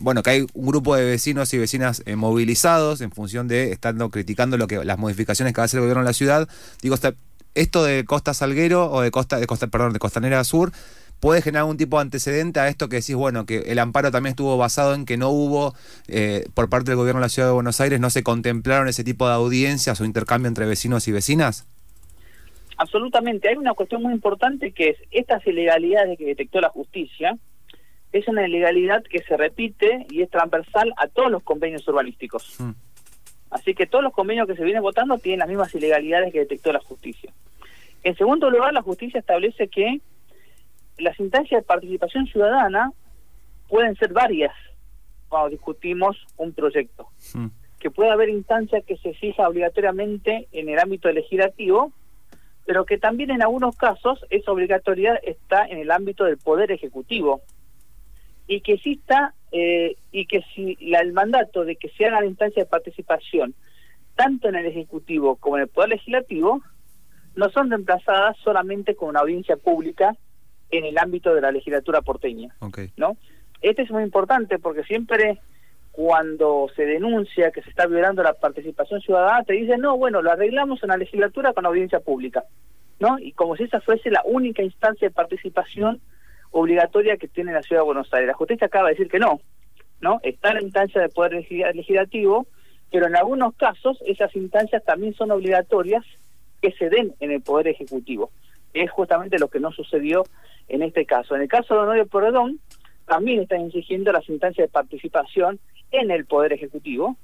bueno, 0.00 0.22
que 0.22 0.30
hay 0.30 0.46
un 0.54 0.66
grupo 0.66 0.96
de 0.96 1.04
vecinos 1.04 1.52
y 1.54 1.58
vecinas 1.58 2.02
movilizados 2.16 3.00
en 3.00 3.12
función 3.12 3.46
de 3.46 3.70
estando 3.70 4.10
criticando 4.10 4.56
lo 4.56 4.66
que 4.66 4.84
las 4.84 4.98
modificaciones 4.98 5.54
que 5.54 5.60
va 5.60 5.64
a 5.64 5.66
hacer 5.66 5.78
el 5.78 5.82
gobierno 5.82 6.02
en 6.02 6.06
la 6.06 6.12
ciudad. 6.12 6.48
Digo, 6.82 6.96
esto 7.54 7.84
de 7.84 8.04
Costa 8.04 8.34
Salguero 8.34 8.90
o 8.90 9.00
de 9.00 9.10
Costa, 9.10 9.38
de 9.38 9.46
Costa, 9.46 9.68
perdón, 9.68 9.92
de 9.92 9.98
Costanera 9.98 10.42
Sur 10.44 10.72
puede 11.20 11.42
generar 11.42 11.62
algún 11.62 11.76
tipo 11.76 11.96
de 11.96 12.02
antecedente 12.02 12.60
a 12.60 12.68
esto 12.68 12.88
que 12.88 12.96
decís, 12.96 13.14
bueno, 13.14 13.46
que 13.46 13.58
el 13.58 13.78
amparo 13.78 14.10
también 14.10 14.32
estuvo 14.32 14.56
basado 14.56 14.94
en 14.94 15.06
que 15.06 15.16
no 15.16 15.30
hubo, 15.30 15.74
eh, 16.08 16.46
por 16.54 16.68
parte 16.68 16.90
del 16.90 16.96
gobierno 16.96 17.20
de 17.20 17.24
la 17.24 17.28
Ciudad 17.28 17.48
de 17.48 17.54
Buenos 17.54 17.80
Aires, 17.80 18.00
no 18.00 18.10
se 18.10 18.22
contemplaron 18.22 18.88
ese 18.88 19.04
tipo 19.04 19.26
de 19.26 19.34
audiencias 19.34 20.00
o 20.00 20.04
intercambio 20.04 20.48
entre 20.48 20.66
vecinos 20.66 21.08
y 21.08 21.12
vecinas? 21.12 21.66
Absolutamente. 22.76 23.48
Hay 23.48 23.56
una 23.56 23.74
cuestión 23.74 24.02
muy 24.02 24.12
importante 24.12 24.72
que 24.72 24.90
es 24.90 24.96
estas 25.10 25.46
ilegalidades 25.46 26.18
que 26.18 26.26
detectó 26.26 26.60
la 26.60 26.68
justicia, 26.68 27.38
es 28.12 28.28
una 28.28 28.46
ilegalidad 28.46 29.02
que 29.02 29.22
se 29.22 29.36
repite 29.36 30.06
y 30.10 30.22
es 30.22 30.30
transversal 30.30 30.92
a 30.96 31.08
todos 31.08 31.30
los 31.30 31.42
convenios 31.42 31.86
urbanísticos. 31.88 32.56
Mm. 32.58 32.70
Así 33.50 33.74
que 33.74 33.86
todos 33.86 34.04
los 34.04 34.12
convenios 34.12 34.46
que 34.46 34.56
se 34.56 34.64
vienen 34.64 34.82
votando 34.82 35.18
tienen 35.18 35.40
las 35.40 35.48
mismas 35.48 35.74
ilegalidades 35.74 36.32
que 36.32 36.40
detectó 36.40 36.72
la 36.72 36.80
justicia. 36.80 37.32
En 38.02 38.16
segundo 38.16 38.50
lugar, 38.50 38.72
la 38.72 38.82
justicia 38.82 39.20
establece 39.20 39.68
que 39.68 40.00
las 40.98 41.18
instancias 41.20 41.60
de 41.60 41.66
participación 41.66 42.26
ciudadana 42.26 42.92
pueden 43.68 43.96
ser 43.96 44.12
varias 44.12 44.52
cuando 45.28 45.50
discutimos 45.50 46.16
un 46.36 46.52
proyecto. 46.52 47.08
Hmm. 47.34 47.48
Que 47.78 47.90
puede 47.90 48.10
haber 48.10 48.28
instancias 48.28 48.84
que 48.84 48.96
se 48.98 49.12
fija 49.14 49.48
obligatoriamente 49.48 50.48
en 50.52 50.68
el 50.68 50.78
ámbito 50.78 51.10
legislativo, 51.10 51.92
pero 52.64 52.84
que 52.84 52.98
también 52.98 53.30
en 53.30 53.42
algunos 53.42 53.76
casos 53.76 54.24
esa 54.30 54.52
obligatoriedad 54.52 55.18
está 55.22 55.66
en 55.66 55.78
el 55.78 55.90
ámbito 55.90 56.24
del 56.24 56.38
poder 56.38 56.72
ejecutivo. 56.72 57.42
Y 58.48 58.60
que 58.60 58.74
exista, 58.74 59.34
eh, 59.52 59.96
y 60.12 60.26
que 60.26 60.42
si 60.54 60.76
la, 60.80 61.00
el 61.00 61.12
mandato 61.12 61.64
de 61.64 61.76
que 61.76 61.88
se 61.90 62.06
haga 62.06 62.20
la 62.20 62.26
instancia 62.26 62.62
de 62.62 62.68
participación, 62.68 63.54
tanto 64.14 64.48
en 64.48 64.54
el 64.54 64.66
Ejecutivo 64.66 65.36
como 65.36 65.56
en 65.56 65.64
el 65.64 65.68
Poder 65.68 65.90
Legislativo, 65.90 66.62
no 67.34 67.50
son 67.50 67.70
reemplazadas 67.70 68.36
solamente 68.38 68.96
con 68.96 69.10
una 69.10 69.20
audiencia 69.20 69.56
pública 69.56 70.16
en 70.70 70.84
el 70.84 70.98
ámbito 70.98 71.34
de 71.34 71.40
la 71.40 71.52
legislatura 71.52 72.02
porteña. 72.02 72.54
¿no? 72.96 73.16
Este 73.62 73.82
es 73.82 73.90
muy 73.90 74.02
importante 74.02 74.58
porque 74.58 74.84
siempre 74.84 75.40
cuando 75.92 76.68
se 76.76 76.84
denuncia 76.84 77.50
que 77.50 77.62
se 77.62 77.70
está 77.70 77.86
violando 77.86 78.22
la 78.22 78.34
participación 78.34 79.00
ciudadana, 79.00 79.44
te 79.44 79.54
dicen, 79.54 79.80
no, 79.80 79.96
bueno, 79.96 80.20
lo 80.20 80.30
arreglamos 80.30 80.82
en 80.82 80.90
la 80.90 80.98
legislatura 80.98 81.54
con 81.54 81.64
audiencia 81.64 82.00
pública. 82.00 82.44
¿no? 82.98 83.18
Y 83.18 83.32
como 83.32 83.56
si 83.56 83.64
esa 83.64 83.80
fuese 83.80 84.10
la 84.10 84.22
única 84.24 84.62
instancia 84.62 85.08
de 85.08 85.14
participación 85.14 86.00
obligatoria 86.50 87.16
que 87.16 87.28
tiene 87.28 87.52
la 87.52 87.62
ciudad 87.62 87.82
de 87.82 87.86
Buenos 87.86 88.12
Aires. 88.12 88.28
La 88.28 88.34
justicia 88.34 88.66
acaba 88.66 88.88
de 88.88 88.94
decir 88.94 89.08
que 89.08 89.18
no, 89.18 89.40
¿no? 90.00 90.20
Está 90.22 90.50
en 90.50 90.56
la 90.56 90.62
instancia 90.62 91.00
de 91.00 91.08
poder 91.08 91.32
legislativo, 91.32 92.46
pero 92.90 93.06
en 93.06 93.16
algunos 93.16 93.54
casos 93.56 93.98
esas 94.06 94.34
instancias 94.36 94.84
también 94.84 95.14
son 95.14 95.30
obligatorias 95.30 96.04
que 96.62 96.72
se 96.72 96.88
den 96.88 97.14
en 97.20 97.30
el 97.30 97.42
poder 97.42 97.68
ejecutivo. 97.68 98.30
Es 98.72 98.90
justamente 98.90 99.38
lo 99.38 99.48
que 99.48 99.60
no 99.60 99.72
sucedió 99.72 100.24
en 100.68 100.82
este 100.82 101.06
caso. 101.06 101.34
En 101.34 101.42
el 101.42 101.48
caso 101.48 101.74
de 101.74 101.80
Honorio 101.80 102.06
Porredón, 102.06 102.60
también 103.06 103.40
están 103.40 103.66
exigiendo 103.66 104.12
las 104.12 104.28
instancias 104.28 104.66
de 104.66 104.72
participación 104.72 105.60
en 105.92 106.10
el 106.10 106.26
Poder 106.26 106.52
Ejecutivo. 106.52 107.16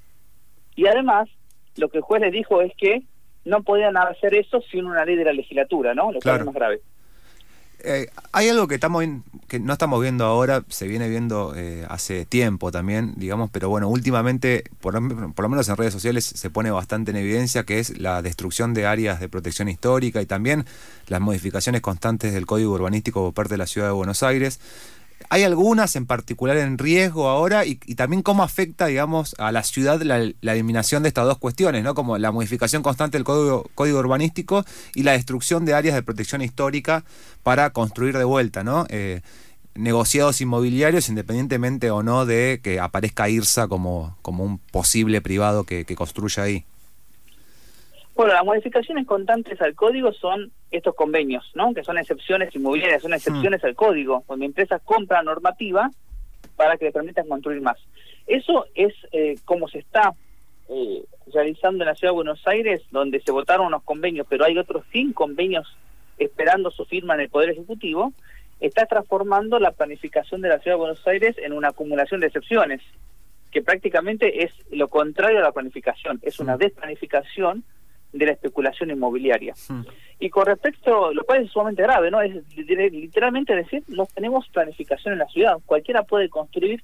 Y 0.77 0.87
además, 0.87 1.29
lo 1.77 1.89
que 1.89 1.99
el 1.99 2.03
juez 2.03 2.23
le 2.23 2.31
dijo 2.31 2.63
es 2.63 2.73
que 2.77 3.03
no 3.45 3.63
podían 3.63 3.97
hacer 3.97 4.35
eso 4.35 4.61
sin 4.71 4.87
una 4.87 5.05
ley 5.05 5.17
de 5.17 5.25
la 5.25 5.33
legislatura, 5.33 5.95
¿no? 5.95 6.13
Lo 6.13 6.21
cual 6.21 6.41
es 6.41 6.47
más 6.47 6.55
grave. 6.55 6.81
Eh, 7.85 8.09
hay 8.31 8.49
algo 8.49 8.69
que 8.69 8.77
estamos 8.77 9.05
que 9.49 9.59
no 9.59 9.73
estamos 9.73 10.01
viendo 10.01 10.25
ahora, 10.25 10.65
se 10.69 10.87
viene 10.87 11.09
viendo 11.09 11.53
eh, 11.57 11.85
hace 11.89 12.25
tiempo 12.25 12.71
también, 12.71 13.15
digamos, 13.17 13.51
pero 13.51 13.69
bueno, 13.69 13.89
últimamente, 13.89 14.65
por, 14.81 14.95
por, 15.35 15.43
lo 15.43 15.49
menos 15.49 15.69
en 15.69 15.77
redes 15.77 15.93
sociales, 15.93 16.25
se 16.25 16.49
pone 16.49 16.71
bastante 16.71 17.11
en 17.11 17.19
evidencia 17.19 17.65
que 17.65 17.81
es 17.81 17.99
la 17.99 18.23
destrucción 18.23 18.73
de 18.73 18.87
áreas 18.87 19.21
de 19.21 19.29
protección 19.29 19.69
histórica 19.69 20.23
y 20.23 20.27
también 20.27 20.65
las 21.09 21.21
modificaciones 21.21 21.81
constantes 21.81 22.33
del 22.33 22.47
código 22.47 22.73
urbanístico 22.73 23.25
por 23.25 23.35
parte 23.35 23.55
de 23.55 23.59
la 23.59 23.67
ciudad 23.67 23.89
de 23.89 23.93
Buenos 23.93 24.23
Aires. 24.23 24.61
¿Hay 25.29 25.45
algunas 25.45 25.97
en 25.97 26.07
particular 26.07 26.57
en 26.57 26.79
riesgo 26.79 27.29
ahora 27.29 27.65
y, 27.65 27.77
también 27.95 28.23
cómo 28.23 28.43
afecta, 28.43 28.87
digamos, 28.87 29.35
a 29.39 29.53
la 29.53 29.63
ciudad 29.63 30.01
la, 30.03 30.17
eliminación 30.53 31.03
de 31.03 31.09
estas 31.09 31.27
dos 31.27 31.39
cuestiones, 31.39 31.85
¿no? 31.85 31.95
Como 31.95 32.19
la 32.19 32.33
modificación 32.33 32.83
constante 32.83 33.19
del 33.19 33.25
código, 33.25 33.69
código 33.75 33.99
urbanístico 33.99 34.65
y 34.95 35.03
la 35.03 35.13
destrucción 35.13 35.65
de 35.65 35.75
áreas 35.75 35.95
de 35.95 36.03
protección 36.03 36.43
histórica 36.43 37.05
para 37.43 37.71
construir 37.71 38.17
de 38.17 38.25
vuelta, 38.25 38.65
¿no? 38.65 38.87
Eh, 38.89 39.23
negociados 39.75 40.41
inmobiliarios 40.41 41.09
independientemente 41.09 41.91
o 41.91 42.03
no 42.03 42.27
de 42.27 42.61
que 42.63 42.79
aparezca 42.81 43.29
IRSA 43.29 43.69
como, 43.69 44.17
como 44.23 44.45
un 44.45 44.59
posible 44.59 45.21
privado 45.23 45.65
que 45.65 45.85
construya 45.97 46.43
ahí. 46.43 46.67
Bueno, 48.15 48.35
las 48.35 48.45
modificaciones 48.45 49.07
constantes 49.07 49.61
al 49.63 49.75
código 49.75 50.13
son 50.13 50.53
estos 50.71 50.95
convenios, 50.95 51.51
¿no? 51.55 51.73
Que 51.73 51.83
son 51.83 51.97
excepciones 51.97 52.55
inmobiliarias, 52.55 53.03
son 53.03 53.15
excepciones 53.15 53.63
hmm. 53.63 53.67
al 53.67 53.75
código, 53.75 54.25
donde 54.29 54.47
empresas 54.47 54.83
compran 54.85 55.25
normativa 55.25 55.91
para 56.57 56.77
que 56.77 56.87
le 56.87 56.93
permitan 56.93 57.27
construir 57.27 57.63
más. 57.63 57.79
Eso 58.27 58.67
es 58.75 58.93
eh, 59.13 59.37
como 59.45 59.67
se 59.69 59.79
está 59.79 60.13
eh, 60.69 61.05
realizando 61.33 61.85
en 61.85 61.89
la 61.89 61.95
Ciudad 61.95 62.13
de 62.13 62.17
Buenos 62.17 62.47
Aires, 62.47 62.83
donde 62.91 63.21
se 63.21 63.33
votaron 63.33 63.67
unos 63.67 63.83
convenios, 63.83 64.27
pero 64.29 64.45
hay 64.45 64.59
otros 64.59 64.85
100 64.93 65.15
convenios 65.15 65.75
esperando 66.19 66.71
su 66.71 66.85
firma 66.85 67.15
en 67.15 67.21
el 67.21 67.31
Poder 67.31 67.51
Ejecutivo, 67.51 68.13
está 68.61 68.87
transformando 68.87 69.59
la 69.59 69.73
planificación 69.73 70.41
de 70.41 70.51
la 70.51 70.59
Ciudad 70.59 70.77
de 70.77 70.81
Buenos 70.81 71.07
Aires 71.07 71.37
en 71.39 71.53
una 71.53 71.69
acumulación 71.69 72.21
de 72.21 72.27
excepciones, 72.27 72.81
que 73.51 73.63
prácticamente 73.63 74.45
es 74.45 74.53
lo 74.71 74.89
contrario 74.89 75.39
a 75.39 75.43
la 75.43 75.53
planificación, 75.53 76.21
es 76.23 76.39
una 76.41 76.57
hmm. 76.57 76.61
desplanificación 76.61 77.65
de 78.13 78.27
la 78.27 78.33
especulación 78.33 78.91
inmobiliaria. 78.91 79.55
Hmm. 79.69 79.83
Y 80.19 80.31
con 80.31 80.47
respecto, 80.47 81.13
lo 81.13 81.25
cual 81.25 81.45
es 81.45 81.51
sumamente 81.51 81.83
grave, 81.83 82.11
¿no? 82.11 82.21
Es 82.21 82.35
literalmente 82.57 83.55
decir, 83.57 83.83
no 83.89 84.07
tenemos 84.07 84.49
planificación 84.49 85.15
en 85.15 85.19
la 85.19 85.27
ciudad. 85.27 85.59
Cualquiera 85.67 86.03
puede 86.03 86.29
construir 86.29 86.83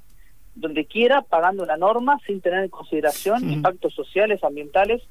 donde 0.54 0.86
quiera, 0.86 1.22
pagando 1.22 1.62
una 1.62 1.76
norma, 1.76 2.18
sin 2.26 2.40
tener 2.40 2.64
en 2.64 2.70
consideración 2.70 3.46
hmm. 3.46 3.52
impactos 3.52 3.94
sociales, 3.94 4.42
ambientales 4.42 5.02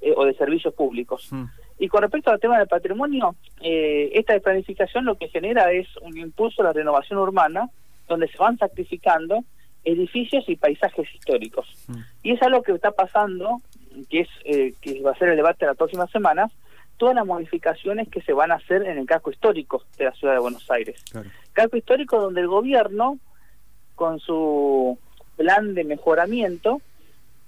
eh, 0.00 0.12
o 0.16 0.24
de 0.24 0.34
servicios 0.34 0.74
públicos. 0.74 1.28
Hmm. 1.30 1.44
Y 1.78 1.88
con 1.88 2.02
respecto 2.02 2.30
al 2.30 2.40
tema 2.40 2.58
del 2.58 2.68
patrimonio, 2.68 3.36
eh, 3.60 4.10
esta 4.14 4.38
planificación 4.40 5.04
lo 5.04 5.16
que 5.16 5.28
genera 5.28 5.70
es 5.72 5.86
un 5.98 6.16
impulso 6.16 6.62
a 6.62 6.66
la 6.66 6.72
renovación 6.72 7.18
urbana, 7.18 7.68
donde 8.08 8.28
se 8.28 8.38
van 8.38 8.56
sacrificando 8.56 9.44
edificios 9.84 10.48
y 10.48 10.56
paisajes 10.56 11.06
históricos. 11.14 11.66
Y 12.22 12.32
es 12.32 12.42
algo 12.42 12.62
que 12.62 12.72
está 12.72 12.90
pasando 12.90 13.60
que 14.04 14.20
es 14.20 14.28
eh, 14.44 14.74
que 14.80 15.00
va 15.02 15.12
a 15.12 15.18
ser 15.18 15.28
el 15.28 15.36
debate 15.36 15.64
de 15.64 15.70
las 15.70 15.76
próximas 15.76 16.10
semanas, 16.10 16.52
todas 16.96 17.14
las 17.14 17.26
modificaciones 17.26 18.08
que 18.08 18.22
se 18.22 18.32
van 18.32 18.52
a 18.52 18.56
hacer 18.56 18.82
en 18.82 18.98
el 18.98 19.06
casco 19.06 19.30
histórico 19.30 19.82
de 19.98 20.04
la 20.06 20.12
ciudad 20.12 20.34
de 20.34 20.40
Buenos 20.40 20.70
Aires. 20.70 21.02
Casco 21.52 21.76
histórico 21.76 22.20
donde 22.20 22.40
el 22.40 22.48
gobierno, 22.48 23.18
con 23.94 24.18
su 24.20 24.98
plan 25.36 25.74
de 25.74 25.84
mejoramiento, 25.84 26.80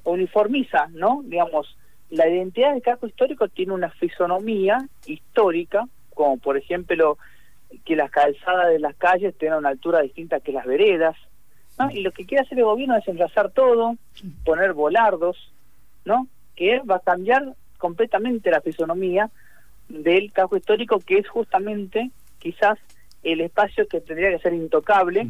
uniformiza, 0.05 0.89
¿no? 0.93 1.23
Digamos, 1.25 1.77
la 2.11 2.29
identidad 2.29 2.73
del 2.73 2.83
casco 2.83 3.07
histórico 3.07 3.49
tiene 3.49 3.73
una 3.73 3.91
fisonomía 3.91 4.87
histórica, 5.07 5.87
como 6.15 6.39
por 6.39 6.57
ejemplo 6.57 7.19
que 7.85 7.97
las 7.97 8.11
calzadas 8.11 8.69
de 8.69 8.79
las 8.79 8.97
calles 8.97 9.37
tengan 9.37 9.59
una 9.59 9.69
altura 9.71 10.01
distinta 10.01 10.41
que 10.41 10.53
las 10.53 10.67
veredas, 10.67 11.17
¿no? 11.79 11.91
Y 11.91 12.01
lo 12.01 12.13
que 12.13 12.27
quiere 12.27 12.45
hacer 12.45 12.59
el 12.59 12.65
gobierno 12.65 12.97
es 12.97 13.07
enlazar 13.07 13.51
todo, 13.51 13.97
poner 14.45 14.73
volardos, 14.73 15.53
¿no? 16.05 16.27
Que 16.59 16.81
va 16.81 16.97
a 16.97 17.01
cambiar 17.01 17.55
completamente 17.79 18.51
la 18.51 18.61
fisonomía 18.61 19.31
del 19.89 20.33
casco 20.33 20.57
histórico, 20.57 20.99
que 20.99 21.19
es 21.19 21.29
justamente 21.29 22.11
quizás 22.41 22.79
el 23.23 23.41
espacio 23.41 23.87
que 23.87 24.01
tendría 24.01 24.31
que 24.31 24.41
ser 24.41 24.55
intocable 24.55 25.29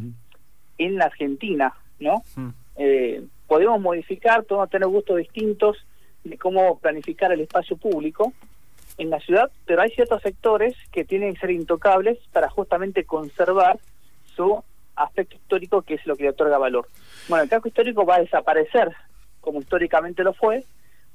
en 0.79 0.95
la 0.97 1.05
Argentina, 1.05 1.73
¿no? 1.99 2.23
eh, 2.75 3.23
podemos 3.47 3.79
modificar, 3.79 4.43
podemos 4.45 4.69
tener 4.69 4.87
gustos 4.87 5.17
distintos 5.17 5.77
de 6.23 6.37
cómo 6.37 6.79
planificar 6.79 7.31
el 7.31 7.41
espacio 7.41 7.77
público 7.77 8.33
en 8.97 9.09
la 9.09 9.19
ciudad, 9.19 9.51
pero 9.65 9.81
hay 9.81 9.91
ciertos 9.91 10.21
sectores 10.21 10.75
que 10.91 11.05
tienen 11.05 11.33
que 11.33 11.41
ser 11.41 11.51
intocables 11.51 12.17
para 12.31 12.49
justamente 12.49 13.05
conservar 13.05 13.79
su 14.35 14.63
aspecto 14.95 15.35
histórico, 15.35 15.81
que 15.81 15.95
es 15.95 16.05
lo 16.05 16.15
que 16.15 16.23
le 16.23 16.29
otorga 16.29 16.57
valor. 16.57 16.87
Bueno, 17.27 17.43
el 17.43 17.49
casco 17.49 17.67
histórico 17.67 18.05
va 18.05 18.15
a 18.15 18.21
desaparecer, 18.21 18.91
como 19.39 19.61
históricamente 19.61 20.23
lo 20.23 20.33
fue, 20.33 20.65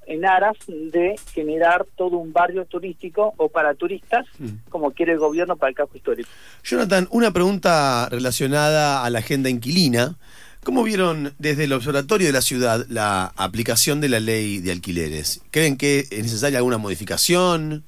en 0.06 0.24
aras 0.26 0.56
de 0.66 1.16
generar 1.32 1.86
todo 1.96 2.18
un 2.18 2.32
barrio 2.32 2.64
turístico 2.64 3.34
o 3.36 3.48
para 3.48 3.74
turistas, 3.74 4.26
mm. 4.38 4.68
como 4.68 4.92
quiere 4.92 5.12
el 5.12 5.18
gobierno 5.18 5.56
para 5.56 5.70
el 5.70 5.76
casco 5.76 5.96
histórico. 5.96 6.28
Jonathan, 6.62 7.08
una 7.10 7.32
pregunta 7.32 8.08
relacionada 8.10 9.04
a 9.04 9.10
la 9.10 9.18
agenda 9.20 9.50
inquilina. 9.50 10.16
¿Cómo 10.62 10.82
vieron 10.82 11.34
desde 11.38 11.64
el 11.64 11.74
Observatorio 11.74 12.26
de 12.26 12.32
la 12.32 12.40
Ciudad 12.40 12.86
la 12.88 13.32
aplicación 13.36 14.00
de 14.00 14.08
la 14.08 14.18
ley 14.18 14.60
de 14.60 14.72
alquileres? 14.72 15.42
¿Creen 15.50 15.76
que 15.76 16.00
es 16.00 16.22
necesaria 16.22 16.58
alguna 16.58 16.78
modificación? 16.78 17.84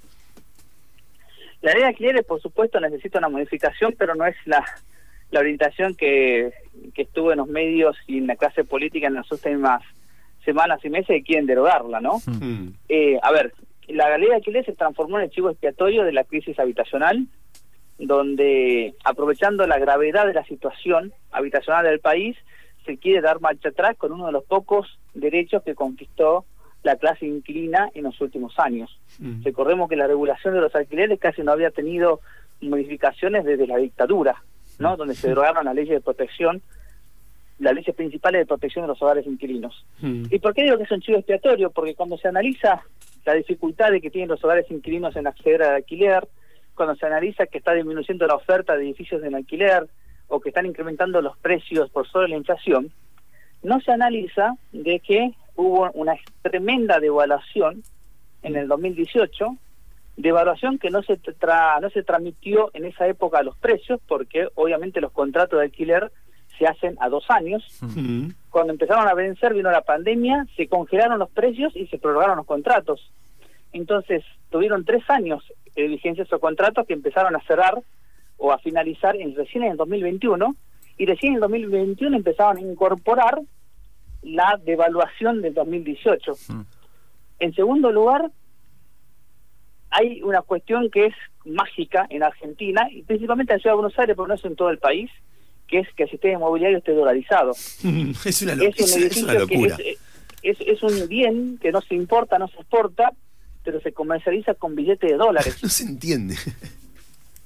La 1.62 1.72
ley 1.72 1.80
de 1.80 1.88
alquileres, 1.88 2.24
por 2.26 2.40
supuesto, 2.42 2.78
necesita 2.78 3.18
una 3.18 3.30
modificación, 3.30 3.94
pero 3.98 4.14
no 4.14 4.26
es 4.26 4.36
la, 4.44 4.62
la 5.30 5.40
orientación 5.40 5.94
que, 5.94 6.52
que 6.94 7.02
estuvo 7.02 7.32
en 7.32 7.38
los 7.38 7.48
medios 7.48 7.96
y 8.06 8.18
en 8.18 8.26
la 8.26 8.36
clase 8.36 8.62
política 8.64 9.06
en 9.06 9.14
las 9.14 9.32
últimas 9.32 9.82
semanas 10.46 10.82
y 10.82 10.88
meses 10.88 11.18
y 11.18 11.22
quieren 11.22 11.44
derogarla, 11.44 12.00
¿no? 12.00 12.14
Hmm. 12.24 12.68
Eh, 12.88 13.18
a 13.22 13.30
ver, 13.32 13.52
la 13.88 14.16
ley 14.16 14.28
de 14.28 14.36
alquileres 14.36 14.64
se 14.64 14.72
transformó 14.72 15.18
en 15.18 15.24
el 15.24 15.30
chivo 15.30 15.50
expiatorio 15.50 16.04
de 16.04 16.12
la 16.12 16.24
crisis 16.24 16.58
habitacional, 16.58 17.26
donde, 17.98 18.94
aprovechando 19.04 19.66
la 19.66 19.78
gravedad 19.78 20.26
de 20.26 20.34
la 20.34 20.44
situación 20.44 21.12
habitacional 21.30 21.84
del 21.84 22.00
país, 22.00 22.36
se 22.86 22.96
quiere 22.98 23.20
dar 23.20 23.40
marcha 23.40 23.68
atrás 23.68 23.96
con 23.98 24.12
uno 24.12 24.26
de 24.26 24.32
los 24.32 24.44
pocos 24.44 24.98
derechos 25.14 25.62
que 25.62 25.74
conquistó 25.74 26.46
la 26.82 26.96
clase 26.96 27.26
inquilina 27.26 27.90
en 27.94 28.04
los 28.04 28.20
últimos 28.20 28.58
años. 28.58 28.98
Mm. 29.18 29.42
Recordemos 29.42 29.88
que 29.88 29.96
la 29.96 30.06
regulación 30.06 30.54
de 30.54 30.60
los 30.60 30.74
alquileres 30.74 31.18
casi 31.18 31.42
no 31.42 31.52
había 31.52 31.70
tenido 31.70 32.20
modificaciones 32.60 33.44
desde 33.44 33.66
la 33.66 33.76
dictadura, 33.76 34.42
¿no? 34.78 34.94
Mm. 34.94 34.96
Donde 34.98 35.14
se 35.14 35.28
derogaron 35.28 35.64
las 35.64 35.74
leyes 35.74 35.94
de 35.94 36.00
protección, 36.00 36.62
las 37.58 37.74
leyes 37.74 37.94
principales 37.94 38.40
de 38.40 38.46
protección 38.46 38.84
de 38.84 38.88
los 38.88 39.00
hogares 39.00 39.26
inquilinos. 39.26 39.84
Mm. 40.00 40.26
¿Y 40.30 40.38
por 40.38 40.54
qué 40.54 40.64
digo 40.64 40.76
que 40.76 40.84
es 40.84 40.90
un 40.90 41.00
chivo 41.00 41.18
expiatorio? 41.18 41.70
Porque 41.70 41.94
cuando 41.94 42.18
se 42.18 42.28
analiza 42.28 42.82
la 43.24 43.34
dificultad 43.34 43.90
de 43.90 44.00
que 44.00 44.10
tienen 44.10 44.28
los 44.28 44.44
hogares 44.44 44.70
inquilinos 44.70 45.16
en 45.16 45.26
acceder 45.26 45.62
al 45.62 45.76
alquiler, 45.76 46.28
cuando 46.74 46.94
se 46.96 47.06
analiza 47.06 47.46
que 47.46 47.58
está 47.58 47.72
disminuyendo 47.72 48.26
la 48.26 48.34
oferta 48.34 48.76
de 48.76 48.84
edificios 48.84 49.22
en 49.22 49.34
alquiler, 49.34 49.88
o 50.28 50.40
que 50.40 50.50
están 50.50 50.66
incrementando 50.66 51.22
los 51.22 51.36
precios 51.38 51.90
por 51.90 52.06
sobre 52.08 52.28
la 52.28 52.36
inflación, 52.36 52.90
no 53.62 53.80
se 53.80 53.92
analiza 53.92 54.54
de 54.72 55.00
que 55.00 55.32
hubo 55.54 55.90
una 55.92 56.14
tremenda 56.42 57.00
devaluación 57.00 57.82
en 58.42 58.56
el 58.56 58.68
2018, 58.68 59.56
devaluación 60.16 60.78
que 60.78 60.90
no 60.90 61.02
se 61.02 61.16
tra 61.16 61.78
no 61.80 61.90
se 61.90 62.02
transmitió 62.02 62.70
en 62.74 62.84
esa 62.84 63.06
época 63.06 63.38
a 63.38 63.42
los 63.42 63.56
precios, 63.56 64.00
porque 64.06 64.48
obviamente 64.54 65.00
los 65.00 65.12
contratos 65.12 65.58
de 65.58 65.66
alquiler 65.66 66.12
se 66.58 66.66
hacen 66.66 66.96
a 67.00 67.08
dos 67.08 67.24
años. 67.30 67.64
Cuando 68.50 68.72
empezaron 68.72 69.08
a 69.08 69.14
vencer 69.14 69.54
vino 69.54 69.70
la 69.70 69.82
pandemia, 69.82 70.46
se 70.56 70.68
congelaron 70.68 71.18
los 71.18 71.30
precios 71.30 71.74
y 71.76 71.86
se 71.86 71.98
prorrogaron 71.98 72.36
los 72.36 72.46
contratos. 72.46 73.10
Entonces 73.72 74.24
tuvieron 74.50 74.84
tres 74.84 75.08
años 75.08 75.42
de 75.74 75.86
vigencia 75.88 76.24
esos 76.24 76.40
contratos 76.40 76.86
que 76.86 76.94
empezaron 76.94 77.36
a 77.36 77.40
cerrar 77.40 77.82
o 78.38 78.52
a 78.52 78.58
finalizar 78.58 79.16
en, 79.16 79.34
recién 79.34 79.64
en 79.64 79.72
el 79.72 79.76
2021 79.76 80.54
y 80.98 81.06
recién 81.06 81.32
en 81.32 81.36
el 81.36 81.40
2021 81.42 82.16
empezaban 82.16 82.56
a 82.56 82.60
incorporar 82.60 83.40
la 84.22 84.58
devaluación 84.64 85.42
del 85.42 85.54
2018. 85.54 86.32
Mm. 86.48 86.60
En 87.38 87.54
segundo 87.54 87.92
lugar, 87.92 88.30
hay 89.90 90.22
una 90.22 90.42
cuestión 90.42 90.90
que 90.90 91.06
es 91.06 91.14
mágica 91.44 92.06
en 92.10 92.22
Argentina 92.22 92.88
y 92.90 93.02
principalmente 93.02 93.52
en 93.52 93.58
la 93.58 93.62
Ciudad 93.62 93.74
de 93.74 93.80
Buenos 93.80 93.98
Aires, 93.98 94.16
pero 94.16 94.28
no 94.28 94.34
es 94.34 94.44
en 94.44 94.56
todo 94.56 94.70
el 94.70 94.78
país, 94.78 95.10
que 95.68 95.80
es 95.80 95.88
que 95.94 96.04
el 96.04 96.10
sistema 96.10 96.34
inmobiliario 96.34 96.78
esté 96.78 96.92
dolarizado. 96.92 97.52
es 98.24 98.42
una, 98.42 98.54
locura. 98.54 99.76
Es, 100.42 100.58
es, 100.60 100.82
un 100.82 101.08
bien 101.08 101.58
que 101.60 101.72
no 101.72 101.80
se 101.80 101.94
importa, 101.94 102.38
no 102.38 102.48
se 102.48 102.56
exporta, 102.56 103.12
pero 103.64 103.80
se 103.80 103.92
comercializa 103.92 104.54
con 104.54 104.74
billetes 104.74 105.10
de 105.10 105.16
dólares. 105.16 105.58
no 105.62 105.68
se 105.68 105.84
entiende. 105.84 106.36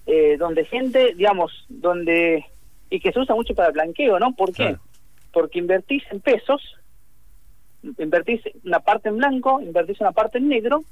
Eh, 0.07 0.37
donde 0.39 0.65
gente, 0.65 1.15
digamos, 1.17 1.65
donde 1.69 2.45
y 2.91 3.01
que 3.01 3.13
se 3.13 3.21
usa 3.21 3.35
mucho 3.35 3.55
para 3.55 3.69
el 3.69 3.75
blanqueo, 3.75 4.19
¿no? 4.19 4.35
¿Por 4.35 4.53
qué? 4.53 4.77
Porque 5.33 5.61
invertís 5.61 6.03
en 6.11 6.21
pesos, 6.21 6.61
invertís 7.99 8.41
una 8.65 8.81
parte 8.81 9.09
en 9.09 9.19
blanco, 9.19 9.61
invertís 9.61 10.01
una 10.01 10.11
parte 10.11 10.39
en 10.39 10.49
negro 10.49 10.83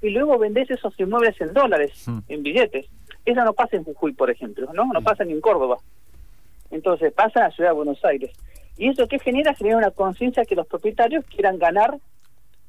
y 0.00 0.10
luego 0.10 0.38
vendés 0.38 0.70
esos 0.70 0.94
inmuebles 0.98 1.38
en 1.40 1.52
dólares, 1.52 2.04
hmm. 2.06 2.18
en 2.28 2.42
billetes. 2.42 2.86
Eso 3.24 3.44
no 3.44 3.52
pasa 3.52 3.76
en 3.76 3.84
Jujuy, 3.84 4.12
por 4.12 4.30
ejemplo, 4.30 4.72
¿no? 4.72 4.86
No 4.86 5.00
hmm. 5.00 5.04
pasa 5.04 5.24
ni 5.24 5.32
en 5.32 5.40
Córdoba. 5.40 5.78
Entonces 6.70 7.12
pasa 7.12 7.40
en 7.40 7.44
la 7.46 7.50
ciudad 7.52 7.70
de 7.70 7.76
Buenos 7.76 8.04
Aires. 8.04 8.30
¿Y 8.76 8.88
eso 8.88 9.06
qué 9.08 9.18
genera? 9.18 9.54
Genera 9.54 9.78
una 9.78 9.90
conciencia 9.90 10.44
que 10.44 10.56
los 10.56 10.66
propietarios 10.66 11.24
quieran 11.26 11.58
ganar 11.58 11.98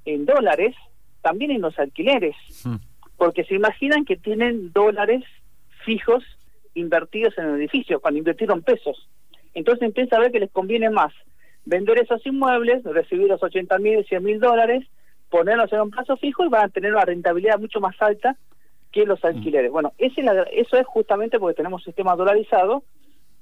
en 0.05 0.25
dólares 0.25 0.75
también 1.21 1.51
en 1.51 1.61
los 1.61 1.77
alquileres. 1.79 2.35
Hmm. 2.63 2.77
Porque 3.17 3.43
se 3.43 3.55
imaginan 3.55 4.05
que 4.05 4.17
tienen 4.17 4.71
dólares 4.73 5.23
fijos 5.85 6.23
invertidos 6.73 7.37
en 7.37 7.45
el 7.45 7.55
edificio, 7.55 7.99
cuando 7.99 8.17
invirtieron 8.17 8.61
pesos. 8.61 9.07
Entonces 9.53 9.83
empieza 9.83 10.15
a 10.15 10.19
ver 10.19 10.31
que 10.31 10.39
les 10.39 10.51
conviene 10.51 10.89
más 10.89 11.13
vender 11.65 11.99
esos 11.99 12.25
inmuebles, 12.25 12.83
recibir 12.83 13.27
los 13.27 13.43
80 13.43 13.77
mil 13.79 13.99
y 13.99 14.03
100 14.03 14.23
mil 14.23 14.39
dólares, 14.39 14.85
ponerlos 15.29 15.71
en 15.71 15.81
un 15.81 15.91
plazo 15.91 16.17
fijo 16.17 16.43
y 16.43 16.49
van 16.49 16.65
a 16.65 16.69
tener 16.69 16.93
una 16.93 17.05
rentabilidad 17.05 17.59
mucho 17.59 17.79
más 17.79 17.95
alta 18.01 18.35
que 18.91 19.05
los 19.05 19.23
alquileres. 19.23 19.71
Bueno, 19.71 19.93
ese, 19.97 20.21
eso 20.53 20.77
es 20.77 20.85
justamente 20.85 21.39
porque 21.39 21.55
tenemos 21.55 21.81
un 21.81 21.85
sistema 21.85 22.15
dolarizado 22.15 22.83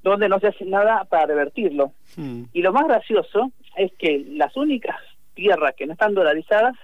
donde 0.03 0.29
no 0.29 0.39
se 0.39 0.47
hace 0.47 0.65
nada 0.65 1.03
para 1.05 1.25
revertirlo. 1.25 1.93
Hmm. 2.15 2.43
Y 2.53 2.61
lo 2.61 2.73
más 2.73 2.87
gracioso 2.87 3.51
es 3.75 3.91
que 3.97 4.25
las 4.29 4.55
únicas 4.55 4.95
tierras 5.33 5.73
que 5.75 5.85
no 5.85 5.93
están 5.93 6.13
dolarizadas 6.13 6.75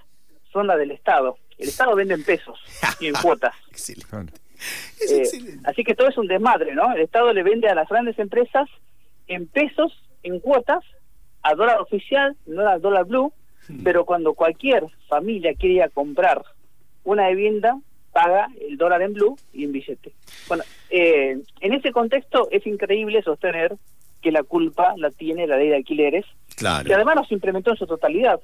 son 0.52 0.66
las 0.66 0.78
del 0.78 0.90
Estado. 0.90 1.38
El 1.58 1.68
Estado 1.68 1.94
vende 1.94 2.14
en 2.14 2.24
pesos 2.24 2.58
y 3.00 3.06
en 3.06 3.14
cuotas. 3.22 3.54
Eh, 5.10 5.58
así 5.64 5.84
que 5.84 5.94
todo 5.94 6.08
es 6.08 6.18
un 6.18 6.26
desmadre, 6.26 6.74
¿no? 6.74 6.92
El 6.92 7.02
Estado 7.02 7.32
le 7.32 7.42
vende 7.42 7.68
a 7.68 7.74
las 7.74 7.88
grandes 7.88 8.18
empresas 8.18 8.68
en 9.26 9.46
pesos, 9.46 9.92
en 10.22 10.40
cuotas, 10.40 10.84
a 11.42 11.54
dólar 11.54 11.80
oficial, 11.80 12.36
no 12.46 12.68
al 12.68 12.80
dólar 12.80 13.04
blue, 13.04 13.32
hmm. 13.68 13.82
pero 13.82 14.04
cuando 14.04 14.34
cualquier 14.34 14.84
familia 15.08 15.54
quiere 15.54 15.88
comprar 15.90 16.42
una 17.04 17.28
vivienda, 17.28 17.78
paga 18.16 18.48
el 18.66 18.78
dólar 18.78 19.02
en 19.02 19.12
blue 19.12 19.36
y 19.52 19.64
en 19.64 19.72
billete. 19.72 20.14
Bueno, 20.48 20.64
eh, 20.88 21.36
en 21.60 21.72
ese 21.74 21.92
contexto 21.92 22.48
es 22.50 22.66
increíble 22.66 23.20
sostener 23.20 23.76
que 24.22 24.32
la 24.32 24.42
culpa 24.42 24.94
la 24.96 25.10
tiene 25.10 25.46
la 25.46 25.58
ley 25.58 25.68
de 25.68 25.76
alquileres, 25.76 26.24
claro. 26.56 26.86
que 26.86 26.94
además 26.94 27.16
no 27.16 27.24
se 27.26 27.34
implementó 27.34 27.72
en 27.72 27.76
su 27.76 27.86
totalidad, 27.86 28.40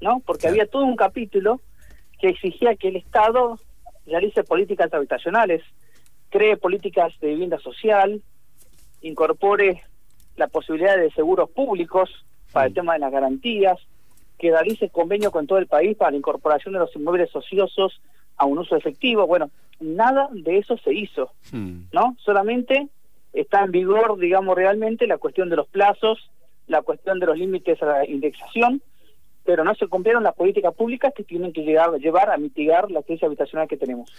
¿no? 0.00 0.20
Porque 0.26 0.48
había 0.48 0.66
todo 0.66 0.84
un 0.84 0.96
capítulo 0.96 1.60
que 2.20 2.30
exigía 2.30 2.74
que 2.74 2.88
el 2.88 2.96
Estado 2.96 3.60
realice 4.04 4.42
políticas 4.42 4.92
habitacionales, 4.92 5.62
cree 6.30 6.56
políticas 6.56 7.12
de 7.20 7.28
vivienda 7.28 7.60
social, 7.60 8.20
incorpore 9.00 9.84
la 10.34 10.48
posibilidad 10.48 10.96
de 10.96 11.12
seguros 11.12 11.48
públicos 11.50 12.10
para 12.50 12.66
el 12.66 12.72
mm. 12.72 12.74
tema 12.74 12.94
de 12.94 12.98
las 12.98 13.12
garantías, 13.12 13.78
que 14.40 14.50
realice 14.50 14.90
convenio 14.90 15.30
con 15.30 15.46
todo 15.46 15.58
el 15.58 15.68
país 15.68 15.96
para 15.96 16.10
la 16.10 16.16
incorporación 16.16 16.74
de 16.74 16.80
los 16.80 16.96
inmuebles 16.96 17.30
ociosos 17.36 18.00
a 18.36 18.46
un 18.46 18.58
uso 18.58 18.76
efectivo. 18.76 19.26
Bueno, 19.26 19.50
nada 19.80 20.28
de 20.32 20.58
eso 20.58 20.76
se 20.78 20.92
hizo, 20.92 21.30
mm. 21.52 21.80
¿no? 21.92 22.16
Solamente 22.24 22.88
está 23.32 23.64
en 23.64 23.72
vigor, 23.72 24.18
digamos, 24.18 24.56
realmente 24.56 25.06
la 25.06 25.18
cuestión 25.18 25.50
de 25.50 25.56
los 25.56 25.66
plazos, 25.68 26.30
la 26.66 26.82
cuestión 26.82 27.20
de 27.20 27.26
los 27.26 27.38
límites 27.38 27.82
a 27.82 27.86
la 27.86 28.08
indexación, 28.08 28.80
pero 29.44 29.64
no 29.64 29.74
se 29.74 29.88
cumplieron 29.88 30.22
las 30.22 30.34
políticas 30.34 30.74
públicas 30.74 31.12
que 31.14 31.24
tienen 31.24 31.52
que 31.52 31.62
llegar, 31.62 31.92
llevar 31.98 32.30
a 32.30 32.38
mitigar 32.38 32.90
la 32.90 33.02
crisis 33.02 33.24
habitacional 33.24 33.68
que 33.68 33.76
tenemos. 33.76 34.10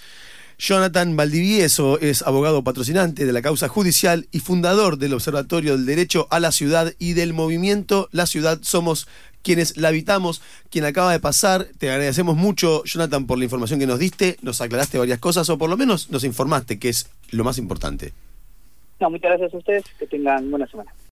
Jonathan 0.57 1.17
Valdivieso 1.17 1.99
es 1.99 2.21
abogado 2.21 2.63
patrocinante 2.63 3.25
de 3.25 3.33
la 3.33 3.41
causa 3.41 3.67
judicial 3.67 4.27
y 4.31 4.39
fundador 4.39 4.97
del 4.97 5.13
Observatorio 5.13 5.75
del 5.75 5.85
Derecho 5.85 6.27
a 6.29 6.39
la 6.39 6.51
Ciudad 6.51 6.93
y 6.97 7.13
del 7.13 7.33
movimiento 7.33 8.07
La 8.11 8.25
Ciudad 8.25 8.59
Somos 8.61 9.07
quienes 9.45 9.77
la 9.77 9.89
habitamos, 9.89 10.41
quien 10.71 10.83
acaba 10.85 11.11
de 11.11 11.19
pasar. 11.19 11.67
Te 11.77 11.91
agradecemos 11.91 12.35
mucho, 12.35 12.83
Jonathan, 12.83 13.27
por 13.27 13.37
la 13.37 13.43
información 13.43 13.79
que 13.79 13.85
nos 13.85 13.99
diste. 13.99 14.37
Nos 14.41 14.59
aclaraste 14.59 14.97
varias 14.97 15.19
cosas 15.19 15.47
o 15.49 15.57
por 15.57 15.69
lo 15.69 15.77
menos 15.77 16.09
nos 16.09 16.23
informaste, 16.23 16.79
que 16.79 16.89
es 16.89 17.11
lo 17.29 17.43
más 17.43 17.59
importante. 17.59 18.11
No, 18.99 19.11
muchas 19.11 19.29
gracias 19.29 19.53
a 19.53 19.57
ustedes. 19.57 19.83
Que 19.99 20.07
tengan 20.07 20.49
buena 20.49 20.65
semana. 20.65 20.91